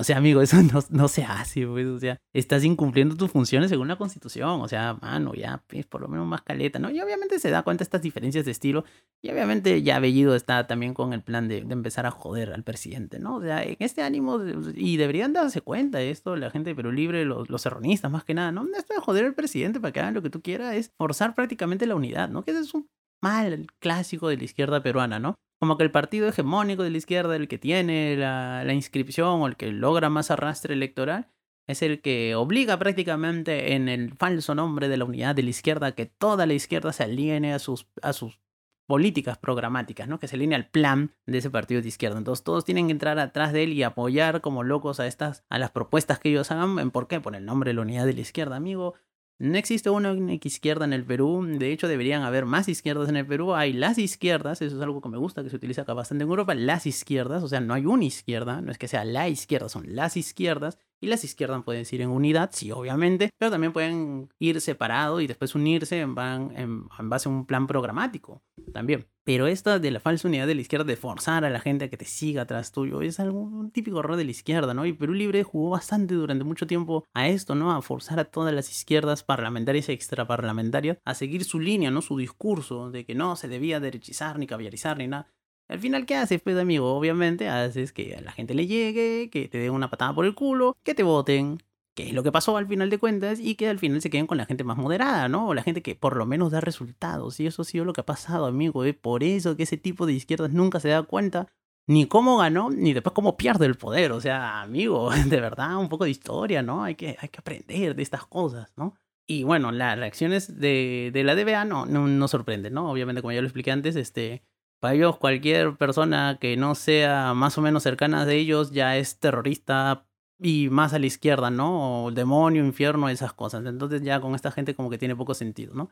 o 0.00 0.04
sea, 0.04 0.16
amigo, 0.16 0.40
eso 0.40 0.57
no, 0.62 0.80
no, 0.88 1.09
se 1.09 1.25
hace, 1.25 1.66
pues. 1.66 1.87
O 1.87 1.99
sea, 1.99 2.19
estás 2.35 2.64
incumpliendo 2.64 3.16
tus 3.16 3.30
funciones 3.30 3.69
según 3.69 3.87
la 3.87 3.97
constitución. 3.97 4.62
O 4.62 4.66
sea, 4.66 4.95
mano, 4.95 5.35
ya, 5.35 5.62
pues, 5.66 5.85
por 5.85 6.00
lo 6.00 6.09
menos 6.09 6.26
más 6.26 6.40
caleta, 6.40 6.78
¿no? 6.78 6.90
Y 6.90 7.00
obviamente 7.02 7.38
se 7.38 7.50
da 7.50 7.62
cuenta 7.62 7.80
de 7.80 7.85
estas 7.85 8.00
diferencias 8.00 8.47
de 8.47 8.50
estilo. 8.50 8.85
Y 9.23 9.30
obviamente 9.30 9.83
ya 9.83 10.00
Bellido 10.00 10.35
está 10.35 10.66
también 10.66 10.95
con 10.95 11.12
el 11.12 11.23
plan 11.23 11.49
de, 11.49 11.59
empezar 11.59 12.07
a 12.07 12.11
joder 12.11 12.54
al 12.54 12.64
presidente, 12.64 13.19
¿no? 13.19 13.37
O 13.37 13.42
sea, 13.42 13.62
en 13.62 13.76
este 13.78 14.02
ánimo, 14.02 14.40
y 14.75 14.97
deberían 14.97 15.35
darse 15.35 15.61
cuenta 15.61 15.99
de 15.99 16.11
esto, 16.11 16.35
la 16.35 16.50
gente 16.50 16.71
de 16.71 16.76
Perú 16.76 16.92
Libre, 16.92 17.26
los, 17.26 17.50
los 17.50 17.61
serronistas 17.61 18.11
más 18.11 18.25
que 18.25 18.33
nada, 18.33 18.52
¿no? 18.52 18.66
Esto 18.75 18.95
de 18.95 19.00
joder 19.00 19.26
al 19.26 19.35
presidente 19.35 19.80
para 19.80 19.92
que 19.92 20.00
hagan 20.00 20.14
lo 20.14 20.23
que 20.23 20.30
tú 20.30 20.40
quieras 20.40 20.75
es 20.76 20.92
forzar 20.97 21.35
prácticamente 21.35 21.87
la 21.87 21.95
unidad, 21.95 22.30
¿no? 22.30 22.42
Que 22.42 22.52
es 22.52 22.73
un 22.73 22.88
mal 23.23 23.66
clásico 23.80 24.28
de 24.28 24.38
la 24.38 24.45
izquierda 24.45 24.83
peruana, 24.83 25.19
¿no? 25.19 25.35
Como 25.61 25.76
que 25.76 25.85
el 25.85 25.90
partido 25.90 26.26
hegemónico 26.26 26.83
de 26.83 26.90
la 26.90 26.97
izquierda, 26.97 27.37
el 27.37 27.47
que 27.47 27.59
tiene 27.59 28.17
la, 28.17 28.73
inscripción 28.73 29.43
o 29.43 29.47
el 29.47 29.57
que 29.57 29.71
logra 29.71 30.09
más 30.09 30.31
arrastre 30.31 30.73
electoral, 30.73 31.29
es 31.67 31.83
el 31.83 32.00
que 32.00 32.35
obliga 32.35 32.79
prácticamente 32.79 33.75
en 33.75 33.90
el 33.90 34.14
falso 34.14 34.55
nombre 34.55 34.88
de 34.88 34.97
la 34.97 35.05
unidad 35.05 35.35
de 35.35 35.43
la 35.43 35.50
izquierda 35.50 35.93
que 35.93 36.07
toda 36.07 36.47
la 36.47 36.55
izquierda 36.55 36.95
se 36.95 37.05
alinee 37.05 37.52
a 37.52 37.59
sus, 37.59 37.87
a 38.00 38.14
sus 38.14 38.40
políticas 38.87 39.37
programáticas, 39.37 40.09
¿no? 40.09 40.19
Que 40.19 40.29
se 40.29 40.37
alinee 40.37 40.57
al 40.57 40.69
plan 40.69 41.14
de 41.26 41.38
ese 41.38 41.50
partido 41.50 41.83
de 41.83 41.88
izquierda. 41.88 42.17
Entonces 42.17 42.43
todos 42.43 42.64
tienen 42.64 42.87
que 42.87 42.93
entrar 42.93 43.19
atrás 43.19 43.52
de 43.52 43.64
él 43.64 43.75
y 43.75 43.83
apoyar 43.83 44.40
como 44.40 44.62
locos 44.62 44.99
a 44.99 45.07
estas, 45.07 45.45
a 45.50 45.59
las 45.59 45.71
propuestas 45.71 46.19
que 46.19 46.31
ellos 46.31 46.50
hagan. 46.50 46.90
¿Por 46.90 47.07
qué? 47.07 47.21
Por 47.21 47.37
el 47.37 47.45
nombre 47.45 47.71
de 47.71 47.75
la 47.75 47.83
unidad 47.83 48.07
de 48.07 48.14
la 48.14 48.21
izquierda, 48.23 48.57
amigo. 48.57 48.95
No 49.40 49.56
existe 49.56 49.88
una 49.88 50.12
izquierda 50.35 50.85
en 50.85 50.92
el 50.92 51.06
Perú, 51.06 51.42
de 51.42 51.73
hecho 51.73 51.88
deberían 51.88 52.25
haber 52.25 52.44
más 52.44 52.68
izquierdas 52.68 53.09
en 53.09 53.16
el 53.16 53.26
Perú, 53.26 53.54
hay 53.54 53.73
las 53.73 53.97
izquierdas, 53.97 54.61
eso 54.61 54.76
es 54.76 54.82
algo 54.82 55.00
que 55.00 55.09
me 55.09 55.16
gusta, 55.16 55.42
que 55.42 55.49
se 55.49 55.56
utiliza 55.56 55.80
acá 55.80 55.94
bastante 55.94 56.25
en 56.25 56.28
Europa, 56.28 56.54
las 56.54 56.85
izquierdas, 56.85 57.42
o 57.42 57.49
sea, 57.49 57.59
no 57.61 57.73
hay 57.73 57.87
una 57.87 58.04
izquierda, 58.04 58.61
no 58.61 58.70
es 58.70 58.76
que 58.76 58.87
sea 58.87 59.02
la 59.02 59.30
izquierda, 59.30 59.70
son 59.70 59.97
las 59.97 60.18
izquierdas, 60.18 60.76
y 61.00 61.07
las 61.07 61.25
izquierdas 61.25 61.62
pueden 61.64 61.87
ir 61.90 62.02
en 62.02 62.11
unidad, 62.11 62.50
sí, 62.52 62.71
obviamente, 62.73 63.30
pero 63.38 63.50
también 63.50 63.73
pueden 63.73 64.28
ir 64.38 64.61
separados 64.61 65.23
y 65.23 65.26
después 65.26 65.54
unirse 65.54 66.00
en, 66.00 66.14
en, 66.19 66.85
en 66.99 67.11
base 67.11 67.28
a 67.28 67.33
un 67.33 67.47
plan 67.47 67.66
programático, 67.66 68.42
también. 68.73 69.07
Pero 69.25 69.47
esta 69.47 69.78
de 69.78 69.90
la 69.90 70.00
falsa 70.00 70.28
unidad 70.28 70.47
de 70.47 70.54
la 70.54 70.61
izquierda, 70.62 70.85
de 70.85 70.97
forzar 70.97 71.45
a 71.45 71.50
la 71.50 71.61
gente 71.61 71.85
a 71.85 71.88
que 71.88 71.97
te 71.97 72.04
siga 72.04 72.42
atrás 72.42 72.73
tuyo, 72.73 73.02
es 73.02 73.21
algo, 73.21 73.40
un 73.40 73.71
típico 73.71 74.00
error 74.00 74.16
de 74.16 74.25
la 74.25 74.30
izquierda, 74.30 74.75
¿no? 74.75 74.87
Y 74.87 74.92
Perú 74.92 75.12
Libre 75.12 75.42
jugó 75.42 75.71
bastante 75.71 76.14
durante 76.14 76.42
mucho 76.42 76.66
tiempo 76.66 77.04
a 77.14 77.28
esto, 77.28 77.54
¿no? 77.54 77.73
A 77.73 77.83
forzar 77.83 78.19
a 78.19 78.25
todas 78.25 78.54
las 78.54 78.71
izquierdas 78.71 79.23
parlamentarias 79.23 79.88
y 79.88 79.92
extraparlamentarias 79.92 80.99
a 81.04 81.14
seguir 81.14 81.45
su 81.45 81.61
línea, 81.61 81.90
¿no? 81.90 82.02
Su 82.02 82.16
discurso 82.16 82.90
de 82.90 83.04
que 83.04 83.14
no 83.14 83.37
se 83.37 83.49
debía 83.49 83.78
derechizar, 83.78 84.38
ni 84.38 84.46
caviarizar, 84.46 84.98
ni 84.98 85.07
nada. 85.07 85.29
Al 85.70 85.78
final, 85.78 86.04
¿qué 86.04 86.16
haces, 86.16 86.40
pues, 86.42 86.59
amigo? 86.59 86.96
Obviamente 86.96 87.48
haces 87.48 87.92
que 87.92 88.16
a 88.16 88.20
la 88.20 88.33
gente 88.33 88.54
le 88.54 88.66
llegue, 88.66 89.30
que 89.30 89.46
te 89.46 89.59
den 89.59 89.70
una 89.70 89.88
patada 89.88 90.12
por 90.12 90.26
el 90.26 90.35
culo, 90.35 90.76
que 90.83 90.96
te 90.96 91.04
voten, 91.04 91.62
que 91.94 92.09
es 92.09 92.12
lo 92.12 92.24
que 92.24 92.33
pasó 92.33 92.56
al 92.56 92.66
final 92.66 92.90
de 92.90 92.98
cuentas, 92.98 93.38
y 93.38 93.54
que 93.54 93.68
al 93.68 93.78
final 93.78 94.02
se 94.02 94.11
queden 94.11 94.26
con 94.26 94.37
la 94.37 94.46
gente 94.46 94.64
más 94.64 94.76
moderada, 94.76 95.28
¿no? 95.28 95.46
O 95.46 95.54
la 95.54 95.62
gente 95.62 95.80
que 95.80 95.94
por 95.94 96.16
lo 96.16 96.26
menos 96.26 96.50
da 96.50 96.61
resultados. 96.61 97.38
Y 97.38 97.46
eso 97.46 97.62
ha 97.62 97.64
sido 97.64 97.85
lo 97.85 97.92
que 97.92 98.00
ha 98.00 98.06
pasado, 98.06 98.46
amigo. 98.46 98.85
¿eh? 98.85 98.94
Por 98.94 99.22
eso 99.22 99.56
que 99.56 99.62
ese 99.62 99.76
tipo 99.76 100.06
de 100.06 100.14
izquierdas 100.14 100.50
nunca 100.50 100.80
se 100.80 100.88
da 100.88 101.04
cuenta 101.04 101.46
ni 101.87 102.06
cómo 102.06 102.38
ganó, 102.38 102.70
ni 102.70 102.92
después 102.92 103.14
cómo 103.14 103.37
pierde 103.37 103.66
el 103.66 103.76
poder. 103.76 104.11
O 104.11 104.20
sea, 104.20 104.62
amigo, 104.62 105.11
de 105.28 105.40
verdad, 105.40 105.76
un 105.76 105.88
poco 105.88 106.02
de 106.02 106.11
historia, 106.11 106.62
¿no? 106.64 106.83
Hay 106.83 106.96
que, 106.96 107.16
hay 107.20 107.28
que 107.28 107.38
aprender 107.38 107.94
de 107.94 108.02
estas 108.02 108.26
cosas, 108.26 108.72
¿no? 108.76 108.96
Y 109.28 109.44
bueno, 109.44 109.70
las 109.70 109.96
reacciones 109.96 110.59
de, 110.59 111.11
de 111.12 111.22
la 111.22 111.37
DBA 111.37 111.64
no, 111.64 111.87
no, 111.87 112.09
no 112.09 112.26
sorprenden, 112.26 112.74
¿no? 112.74 112.90
Obviamente, 112.90 113.22
como 113.22 113.30
ya 113.30 113.40
lo 113.40 113.46
expliqué 113.46 113.70
antes, 113.70 113.94
este, 113.94 114.42
para 114.81 114.95
ellos 114.95 115.16
cualquier 115.19 115.77
persona 115.77 116.38
que 116.40 116.57
no 116.57 116.75
sea 116.75 117.35
más 117.35 117.57
o 117.59 117.62
menos 117.62 117.83
cercana 117.83 118.27
de 118.27 118.37
ellos 118.37 118.73
ya 118.73 118.97
es 118.97 119.19
terrorista 119.19 120.07
y 120.38 120.71
más 120.71 120.95
a 120.95 120.99
la 120.99 121.07
izquierda, 121.07 121.51
¿no? 121.51 122.07
O 122.07 122.11
demonio, 122.11 122.64
infierno, 122.64 123.09
esas 123.09 123.35
cosas. 123.35 123.64
Entonces 123.66 124.03
ya 124.03 124.21
con 124.21 124.35
esta 124.35 124.51
gente 124.51 124.75
como 124.75 124.90
que 124.90 124.99
tiene 124.99 125.14
poco 125.14 125.35
sentido, 125.35 125.75
¿no? 125.75 125.90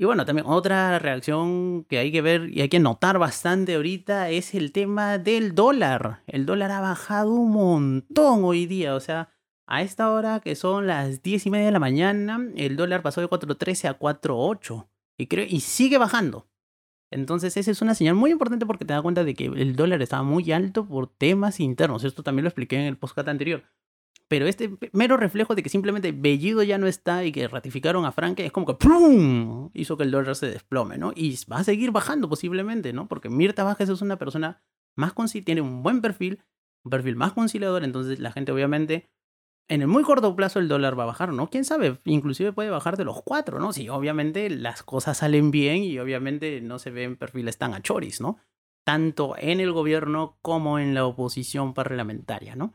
Y 0.00 0.04
bueno, 0.04 0.24
también 0.24 0.46
otra 0.46 0.98
reacción 1.00 1.84
que 1.84 1.98
hay 1.98 2.12
que 2.12 2.22
ver 2.22 2.50
y 2.50 2.60
hay 2.60 2.68
que 2.68 2.78
notar 2.78 3.18
bastante 3.18 3.74
ahorita 3.74 4.30
es 4.30 4.54
el 4.54 4.70
tema 4.72 5.18
del 5.18 5.56
dólar. 5.56 6.22
El 6.28 6.46
dólar 6.46 6.70
ha 6.70 6.80
bajado 6.80 7.32
un 7.32 7.50
montón 7.50 8.44
hoy 8.44 8.66
día, 8.66 8.94
o 8.94 9.00
sea, 9.00 9.30
a 9.66 9.82
esta 9.82 10.10
hora 10.12 10.38
que 10.38 10.54
son 10.54 10.86
las 10.86 11.22
10 11.22 11.46
y 11.46 11.50
media 11.50 11.66
de 11.66 11.72
la 11.72 11.80
mañana, 11.80 12.40
el 12.56 12.76
dólar 12.76 13.02
pasó 13.02 13.20
de 13.20 13.28
4.13 13.28 13.88
a 13.88 13.98
4.8 13.98 14.88
y, 15.18 15.26
creo, 15.26 15.44
y 15.48 15.60
sigue 15.60 15.98
bajando. 15.98 16.46
Entonces 17.10 17.56
esa 17.56 17.70
es 17.70 17.80
una 17.82 17.94
señal 17.94 18.14
muy 18.14 18.30
importante 18.30 18.66
porque 18.66 18.84
te 18.84 18.92
da 18.92 19.02
cuenta 19.02 19.24
de 19.24 19.34
que 19.34 19.46
el 19.46 19.76
dólar 19.76 20.02
estaba 20.02 20.22
muy 20.22 20.52
alto 20.52 20.86
por 20.86 21.08
temas 21.08 21.60
internos. 21.60 22.04
Esto 22.04 22.22
también 22.22 22.44
lo 22.44 22.48
expliqué 22.48 22.76
en 22.76 22.86
el 22.86 22.98
podcast 22.98 23.28
anterior. 23.28 23.64
Pero 24.28 24.46
este 24.46 24.70
mero 24.92 25.16
reflejo 25.16 25.54
de 25.54 25.62
que 25.62 25.70
simplemente 25.70 26.12
Bellido 26.12 26.62
ya 26.62 26.76
no 26.76 26.86
está 26.86 27.24
y 27.24 27.32
que 27.32 27.48
ratificaron 27.48 28.04
a 28.04 28.12
Franke 28.12 28.44
es 28.44 28.52
como 28.52 28.66
que 28.66 28.74
¡pum! 28.74 29.70
hizo 29.72 29.96
que 29.96 30.02
el 30.02 30.10
dólar 30.10 30.36
se 30.36 30.50
desplome, 30.50 30.98
¿no? 30.98 31.12
Y 31.16 31.38
va 31.50 31.58
a 31.58 31.64
seguir 31.64 31.92
bajando 31.92 32.28
posiblemente, 32.28 32.92
¿no? 32.92 33.08
Porque 33.08 33.30
Mirta 33.30 33.64
Vázquez 33.64 33.88
es 33.88 34.02
una 34.02 34.18
persona 34.18 34.62
más 34.96 35.14
tiene 35.44 35.60
un 35.60 35.82
buen 35.82 36.02
perfil, 36.02 36.42
un 36.84 36.90
perfil 36.90 37.16
más 37.16 37.32
conciliador, 37.32 37.84
entonces 37.84 38.18
la 38.18 38.32
gente 38.32 38.52
obviamente 38.52 39.08
en 39.68 39.82
el 39.82 39.88
muy 39.88 40.02
corto 40.02 40.34
plazo 40.34 40.58
el 40.58 40.68
dólar 40.68 40.98
va 40.98 41.04
a 41.04 41.06
bajar, 41.06 41.32
¿no? 41.32 41.50
¿Quién 41.50 41.64
sabe? 41.64 41.98
Inclusive 42.04 42.52
puede 42.52 42.70
bajar 42.70 42.96
de 42.96 43.04
los 43.04 43.22
cuatro, 43.22 43.60
¿no? 43.60 43.72
Si 43.72 43.88
obviamente 43.88 44.48
las 44.48 44.82
cosas 44.82 45.18
salen 45.18 45.50
bien 45.50 45.82
y 45.84 45.98
obviamente 45.98 46.60
no 46.62 46.78
se 46.78 46.90
ven 46.90 47.16
perfiles 47.16 47.58
tan 47.58 47.74
achoris, 47.74 48.20
¿no? 48.20 48.38
Tanto 48.84 49.34
en 49.38 49.60
el 49.60 49.72
gobierno 49.72 50.38
como 50.40 50.78
en 50.78 50.94
la 50.94 51.04
oposición 51.04 51.74
parlamentaria, 51.74 52.56
¿no? 52.56 52.72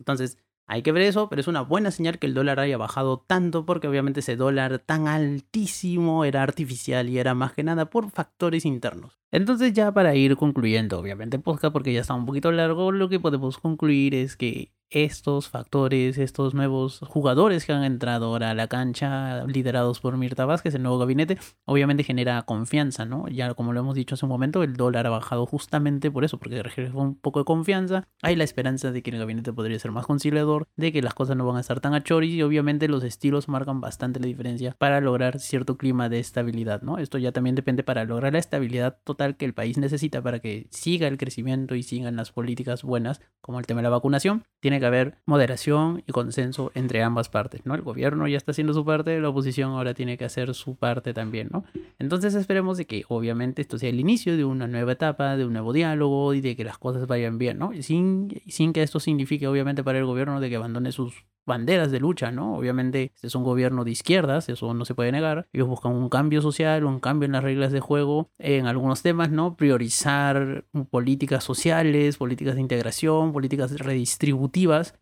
Entonces, 0.00 0.38
hay 0.66 0.82
que 0.82 0.90
ver 0.90 1.02
eso, 1.02 1.28
pero 1.28 1.40
es 1.40 1.48
una 1.48 1.60
buena 1.60 1.92
señal 1.92 2.18
que 2.18 2.26
el 2.26 2.34
dólar 2.34 2.58
haya 2.58 2.76
bajado 2.76 3.18
tanto 3.20 3.64
porque 3.64 3.86
obviamente 3.86 4.20
ese 4.20 4.36
dólar 4.36 4.80
tan 4.80 5.06
altísimo 5.06 6.24
era 6.24 6.42
artificial 6.42 7.08
y 7.08 7.18
era 7.18 7.34
más 7.34 7.52
que 7.52 7.62
nada 7.62 7.88
por 7.90 8.10
factores 8.10 8.64
internos. 8.64 9.21
Entonces 9.32 9.72
ya 9.72 9.92
para 9.92 10.14
ir 10.14 10.36
concluyendo, 10.36 10.98
obviamente 10.98 11.38
podcast 11.38 11.72
porque 11.72 11.92
ya 11.92 12.02
está 12.02 12.14
un 12.14 12.26
poquito 12.26 12.52
largo, 12.52 12.92
lo 12.92 13.08
que 13.08 13.18
podemos 13.18 13.56
concluir 13.58 14.14
es 14.14 14.36
que 14.36 14.72
estos 14.92 15.48
factores, 15.48 16.18
estos 16.18 16.54
nuevos 16.54 17.00
jugadores 17.00 17.64
que 17.64 17.72
han 17.72 17.84
entrado 17.84 18.26
ahora 18.26 18.50
a 18.50 18.54
la 18.54 18.68
cancha, 18.68 19.44
liderados 19.46 20.00
por 20.00 20.18
Mirta 20.18 20.44
Vázquez, 20.44 20.74
el 20.74 20.82
nuevo 20.82 20.98
gabinete, 20.98 21.38
obviamente 21.64 22.04
genera 22.04 22.42
confianza, 22.42 23.06
¿no? 23.06 23.26
Ya 23.28 23.54
como 23.54 23.72
lo 23.72 23.80
hemos 23.80 23.94
dicho 23.94 24.14
hace 24.14 24.26
un 24.26 24.30
momento, 24.30 24.62
el 24.62 24.76
dólar 24.76 25.06
ha 25.06 25.10
bajado 25.10 25.46
justamente 25.46 26.10
por 26.10 26.24
eso, 26.24 26.38
porque 26.38 26.62
requiere 26.62 26.90
un 26.90 27.14
poco 27.14 27.38
de 27.38 27.46
confianza. 27.46 28.06
Hay 28.20 28.36
la 28.36 28.44
esperanza 28.44 28.92
de 28.92 29.02
que 29.02 29.10
el 29.10 29.18
gabinete 29.18 29.52
podría 29.52 29.78
ser 29.78 29.92
más 29.92 30.06
conciliador, 30.06 30.68
de 30.76 30.92
que 30.92 31.00
las 31.00 31.14
cosas 31.14 31.36
no 31.36 31.46
van 31.46 31.56
a 31.56 31.60
estar 31.60 31.80
tan 31.80 31.94
a 31.94 32.02
choris 32.02 32.34
y 32.34 32.42
obviamente 32.42 32.86
los 32.86 33.02
estilos 33.02 33.48
marcan 33.48 33.80
bastante 33.80 34.20
la 34.20 34.26
diferencia 34.26 34.76
para 34.78 35.00
lograr 35.00 35.38
cierto 35.40 35.78
clima 35.78 36.10
de 36.10 36.18
estabilidad, 36.18 36.82
¿no? 36.82 36.98
Esto 36.98 37.16
ya 37.16 37.32
también 37.32 37.56
depende 37.56 37.82
para 37.82 38.04
lograr 38.04 38.34
la 38.34 38.38
estabilidad 38.38 38.98
total 39.04 39.21
que 39.36 39.44
el 39.44 39.54
país 39.54 39.78
necesita 39.78 40.22
para 40.22 40.40
que 40.40 40.66
siga 40.70 41.08
el 41.08 41.18
crecimiento 41.18 41.74
y 41.74 41.82
sigan 41.82 42.16
las 42.16 42.32
políticas 42.32 42.82
buenas, 42.82 43.20
como 43.40 43.58
el 43.58 43.66
tema 43.66 43.80
de 43.80 43.84
la 43.84 43.90
vacunación. 43.90 44.44
Tiene 44.62 44.78
que 44.78 44.86
haber 44.86 45.16
moderación 45.26 46.04
y 46.06 46.12
consenso 46.12 46.70
entre 46.76 47.02
ambas 47.02 47.28
partes, 47.28 47.66
¿no? 47.66 47.74
El 47.74 47.82
gobierno 47.82 48.28
ya 48.28 48.36
está 48.36 48.52
haciendo 48.52 48.72
su 48.74 48.84
parte, 48.84 49.20
la 49.20 49.28
oposición 49.28 49.72
ahora 49.72 49.92
tiene 49.92 50.16
que 50.16 50.24
hacer 50.24 50.54
su 50.54 50.76
parte 50.76 51.12
también, 51.12 51.48
¿no? 51.50 51.64
Entonces 51.98 52.36
esperemos 52.36 52.78
de 52.78 52.86
que 52.86 53.04
obviamente 53.08 53.60
esto 53.60 53.76
sea 53.76 53.88
el 53.88 53.98
inicio 53.98 54.36
de 54.36 54.44
una 54.44 54.68
nueva 54.68 54.92
etapa, 54.92 55.36
de 55.36 55.44
un 55.44 55.52
nuevo 55.54 55.72
diálogo 55.72 56.32
y 56.32 56.40
de 56.40 56.54
que 56.54 56.62
las 56.62 56.78
cosas 56.78 57.08
vayan 57.08 57.38
bien, 57.38 57.58
¿no? 57.58 57.72
Sin, 57.80 58.40
sin 58.46 58.72
que 58.72 58.84
esto 58.84 59.00
signifique 59.00 59.48
obviamente 59.48 59.82
para 59.82 59.98
el 59.98 60.04
gobierno 60.04 60.38
de 60.38 60.48
que 60.48 60.54
abandone 60.54 60.92
sus 60.92 61.24
banderas 61.44 61.90
de 61.90 62.00
lucha, 62.00 62.30
¿no? 62.30 62.56
Obviamente, 62.56 63.10
este 63.14 63.26
es 63.26 63.34
un 63.34 63.42
gobierno 63.42 63.84
de 63.84 63.90
izquierdas, 63.90 64.48
eso 64.48 64.74
no 64.74 64.84
se 64.84 64.94
puede 64.94 65.12
negar. 65.12 65.48
Ellos 65.52 65.68
buscan 65.68 65.92
un 65.92 66.08
cambio 66.08 66.40
social, 66.40 66.84
un 66.84 67.00
cambio 67.00 67.26
en 67.26 67.32
las 67.32 67.42
reglas 67.42 67.72
de 67.72 67.80
juego 67.80 68.30
en 68.38 68.66
algunos 68.66 69.02
temas, 69.02 69.30
¿no? 69.30 69.56
Priorizar 69.56 70.64
políticas 70.90 71.44
sociales, 71.44 72.16
políticas 72.16 72.54
de 72.54 72.60
integración, 72.60 73.32
políticas 73.32 73.76
redistributivas. 73.78 74.51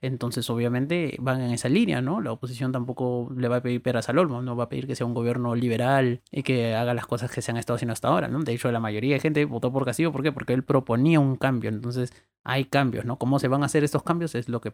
Entonces, 0.01 0.49
obviamente, 0.51 1.17
van 1.21 1.41
en 1.41 1.51
esa 1.51 1.69
línea, 1.69 2.01
¿no? 2.01 2.21
La 2.21 2.33
oposición 2.33 2.73
tampoco 2.73 3.31
le 3.37 3.49
va 3.49 3.57
a 3.57 3.63
pedir 3.63 3.83
peras 3.83 4.09
al 4.09 4.19
olmo, 4.19 4.43
no 4.43 4.57
va 4.57 4.65
a 4.65 4.69
pedir 4.69 4.87
que 4.87 4.97
sea 4.97 5.07
un 5.07 5.15
gobierno 5.15 5.55
liberal 5.55 6.23
y 6.31 6.43
que 6.43 6.75
haga 6.75 6.95
las 6.95 7.07
cosas 7.07 7.31
que 7.31 7.43
se 7.43 7.51
han 7.51 7.57
estado 7.57 7.77
haciendo 7.77 7.93
hasta 7.93 8.09
ahora, 8.09 8.29
¿no? 8.29 8.41
De 8.41 8.53
hecho, 8.53 8.71
la 8.73 8.81
mayoría 8.81 9.15
de 9.15 9.21
gente 9.21 9.45
votó 9.45 9.73
por 9.73 9.85
Castillo, 9.85 10.13
¿por 10.13 10.23
qué? 10.23 10.33
Porque 10.33 10.53
él 10.53 10.65
proponía 10.65 11.21
un 11.21 11.37
cambio. 11.37 11.71
Entonces, 11.71 12.13
hay 12.45 12.65
cambios, 12.65 13.05
¿no? 13.05 13.19
¿Cómo 13.19 13.39
se 13.39 13.49
van 13.49 13.63
a 13.63 13.67
hacer 13.67 13.85
estos 13.85 14.03
cambios? 14.03 14.35
Es 14.35 14.49
lo 14.49 14.61
que 14.61 14.73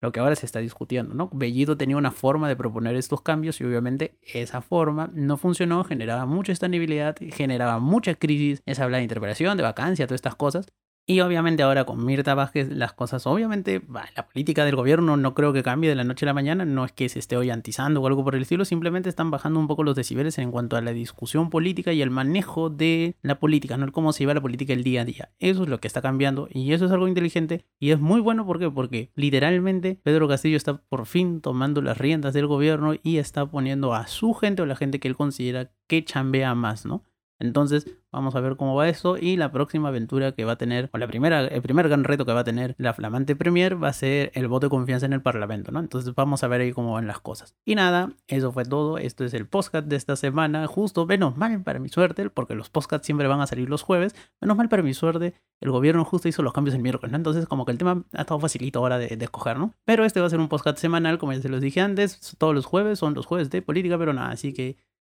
lo 0.00 0.12
que 0.12 0.20
ahora 0.20 0.34
se 0.34 0.46
está 0.46 0.60
discutiendo, 0.60 1.14
¿no? 1.14 1.28
Bellido 1.32 1.76
tenía 1.76 1.96
una 1.96 2.10
forma 2.10 2.48
de 2.48 2.56
proponer 2.56 2.96
estos 2.96 3.20
cambios 3.20 3.60
y 3.60 3.64
obviamente 3.64 4.18
esa 4.22 4.62
forma 4.62 5.10
no 5.12 5.36
funcionó, 5.36 5.84
generaba 5.84 6.24
mucha 6.24 6.52
estabilidad, 6.52 7.16
generaba 7.32 7.78
mucha 7.80 8.14
crisis, 8.14 8.62
esa 8.64 8.84
habla 8.84 8.96
de 8.96 9.02
interpretación, 9.02 9.56
de 9.58 9.62
vacancia, 9.62 10.06
todas 10.06 10.18
estas 10.18 10.36
cosas. 10.36 10.72
Y 11.10 11.22
obviamente 11.22 11.64
ahora 11.64 11.86
con 11.86 12.06
Mirta 12.06 12.36
Vázquez 12.36 12.70
las 12.70 12.92
cosas, 12.92 13.26
obviamente, 13.26 13.82
la 14.14 14.28
política 14.28 14.64
del 14.64 14.76
gobierno 14.76 15.16
no 15.16 15.34
creo 15.34 15.52
que 15.52 15.64
cambie 15.64 15.90
de 15.90 15.96
la 15.96 16.04
noche 16.04 16.24
a 16.24 16.28
la 16.28 16.34
mañana, 16.34 16.64
no 16.64 16.84
es 16.84 16.92
que 16.92 17.08
se 17.08 17.18
esté 17.18 17.36
hoyantizando 17.36 18.00
o 18.00 18.06
algo 18.06 18.22
por 18.22 18.36
el 18.36 18.42
estilo, 18.42 18.64
simplemente 18.64 19.08
están 19.08 19.32
bajando 19.32 19.58
un 19.58 19.66
poco 19.66 19.82
los 19.82 19.96
decibeles 19.96 20.38
en 20.38 20.52
cuanto 20.52 20.76
a 20.76 20.80
la 20.80 20.92
discusión 20.92 21.50
política 21.50 21.92
y 21.92 22.00
el 22.00 22.10
manejo 22.10 22.70
de 22.70 23.16
la 23.22 23.40
política, 23.40 23.76
no 23.76 23.86
el 23.86 23.90
cómo 23.90 24.12
se 24.12 24.20
lleva 24.20 24.34
la 24.34 24.40
política 24.40 24.72
el 24.72 24.84
día 24.84 25.00
a 25.00 25.04
día. 25.04 25.30
Eso 25.40 25.64
es 25.64 25.68
lo 25.68 25.80
que 25.80 25.88
está 25.88 26.00
cambiando 26.00 26.48
y 26.48 26.74
eso 26.74 26.84
es 26.84 26.92
algo 26.92 27.08
inteligente 27.08 27.66
y 27.80 27.90
es 27.90 27.98
muy 27.98 28.20
bueno, 28.20 28.46
¿por 28.46 28.60
qué? 28.60 28.70
Porque 28.70 29.10
literalmente 29.16 29.98
Pedro 30.04 30.28
Castillo 30.28 30.56
está 30.56 30.76
por 30.76 31.06
fin 31.06 31.40
tomando 31.40 31.82
las 31.82 31.98
riendas 31.98 32.34
del 32.34 32.46
gobierno 32.46 32.94
y 33.02 33.16
está 33.16 33.46
poniendo 33.46 33.94
a 33.94 34.06
su 34.06 34.32
gente 34.32 34.62
o 34.62 34.66
la 34.66 34.76
gente 34.76 35.00
que 35.00 35.08
él 35.08 35.16
considera 35.16 35.72
que 35.88 36.04
chambea 36.04 36.54
más, 36.54 36.86
¿no? 36.86 37.02
Entonces, 37.40 37.86
vamos 38.12 38.34
a 38.36 38.40
ver 38.40 38.56
cómo 38.56 38.74
va 38.74 38.88
eso 38.88 39.16
y 39.16 39.36
la 39.36 39.50
próxima 39.50 39.88
aventura 39.88 40.32
que 40.32 40.44
va 40.44 40.52
a 40.52 40.56
tener, 40.56 40.90
o 40.92 40.98
la 40.98 41.06
primera, 41.06 41.46
el 41.46 41.62
primer 41.62 41.88
gran 41.88 42.04
reto 42.04 42.26
que 42.26 42.32
va 42.32 42.40
a 42.40 42.44
tener 42.44 42.74
la 42.78 42.92
flamante 42.92 43.34
Premier 43.34 43.82
va 43.82 43.88
a 43.88 43.92
ser 43.92 44.30
el 44.34 44.46
voto 44.46 44.66
de 44.66 44.70
confianza 44.70 45.06
en 45.06 45.14
el 45.14 45.22
Parlamento, 45.22 45.72
¿no? 45.72 45.80
Entonces 45.80 46.14
vamos 46.14 46.44
a 46.44 46.48
ver 46.48 46.60
ahí 46.60 46.72
cómo 46.72 46.92
van 46.92 47.06
las 47.06 47.20
cosas. 47.20 47.56
Y 47.64 47.74
nada, 47.74 48.12
eso 48.28 48.52
fue 48.52 48.64
todo. 48.64 48.98
Esto 48.98 49.24
es 49.24 49.34
el 49.34 49.46
podcast 49.46 49.86
de 49.86 49.96
esta 49.96 50.16
semana. 50.16 50.66
Justo, 50.66 51.06
menos 51.06 51.36
mal 51.36 51.62
para 51.62 51.78
mi 51.78 51.88
suerte, 51.88 52.28
porque 52.30 52.54
los 52.54 52.68
podcasts 52.68 53.06
siempre 53.06 53.26
van 53.26 53.40
a 53.40 53.46
salir 53.46 53.70
los 53.70 53.82
jueves. 53.82 54.14
Menos 54.40 54.56
mal 54.56 54.68
para 54.68 54.82
mi 54.82 54.92
suerte, 54.92 55.34
el 55.60 55.70
gobierno 55.70 56.04
justo 56.04 56.28
hizo 56.28 56.42
los 56.42 56.52
cambios 56.52 56.74
el 56.74 56.82
miércoles, 56.82 57.10
¿no? 57.12 57.16
Entonces, 57.16 57.46
como 57.46 57.64
que 57.64 57.72
el 57.72 57.78
tema 57.78 58.04
ha 58.12 58.20
estado 58.20 58.38
facilito 58.38 58.80
ahora 58.80 58.98
de, 58.98 59.16
de 59.16 59.24
escoger, 59.24 59.58
¿no? 59.58 59.74
Pero 59.84 60.04
este 60.04 60.20
va 60.20 60.26
a 60.26 60.30
ser 60.30 60.40
un 60.40 60.48
podcast 60.48 60.78
semanal, 60.78 61.18
como 61.18 61.32
ya 61.32 61.40
se 61.40 61.48
los 61.48 61.60
dije 61.60 61.80
antes. 61.80 62.36
Todos 62.38 62.54
los 62.54 62.66
jueves 62.66 62.98
son 62.98 63.14
los 63.14 63.26
jueves 63.26 63.48
de 63.50 63.62
política, 63.62 63.96
pero 63.96 64.12
nada, 64.12 64.30
así 64.30 64.52
que 64.52 64.76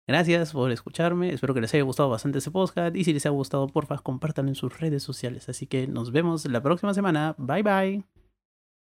Gracias 0.07 0.51
por 0.51 0.71
escucharme, 0.71 1.31
espero 1.31 1.53
que 1.53 1.61
les 1.61 1.73
haya 1.73 1.83
gustado 1.83 2.09
bastante 2.09 2.39
ese 2.39 2.51
podcast 2.51 2.95
y 2.95 3.03
si 3.03 3.13
les 3.13 3.25
ha 3.25 3.29
gustado, 3.29 3.67
porfa, 3.67 3.97
compártanlo 3.99 4.49
en 4.49 4.55
sus 4.55 4.79
redes 4.79 5.03
sociales. 5.03 5.47
Así 5.47 5.67
que 5.67 5.87
nos 5.87 6.11
vemos 6.11 6.45
la 6.45 6.61
próxima 6.61 6.93
semana. 6.93 7.35
Bye 7.37 7.63
bye. 7.63 8.20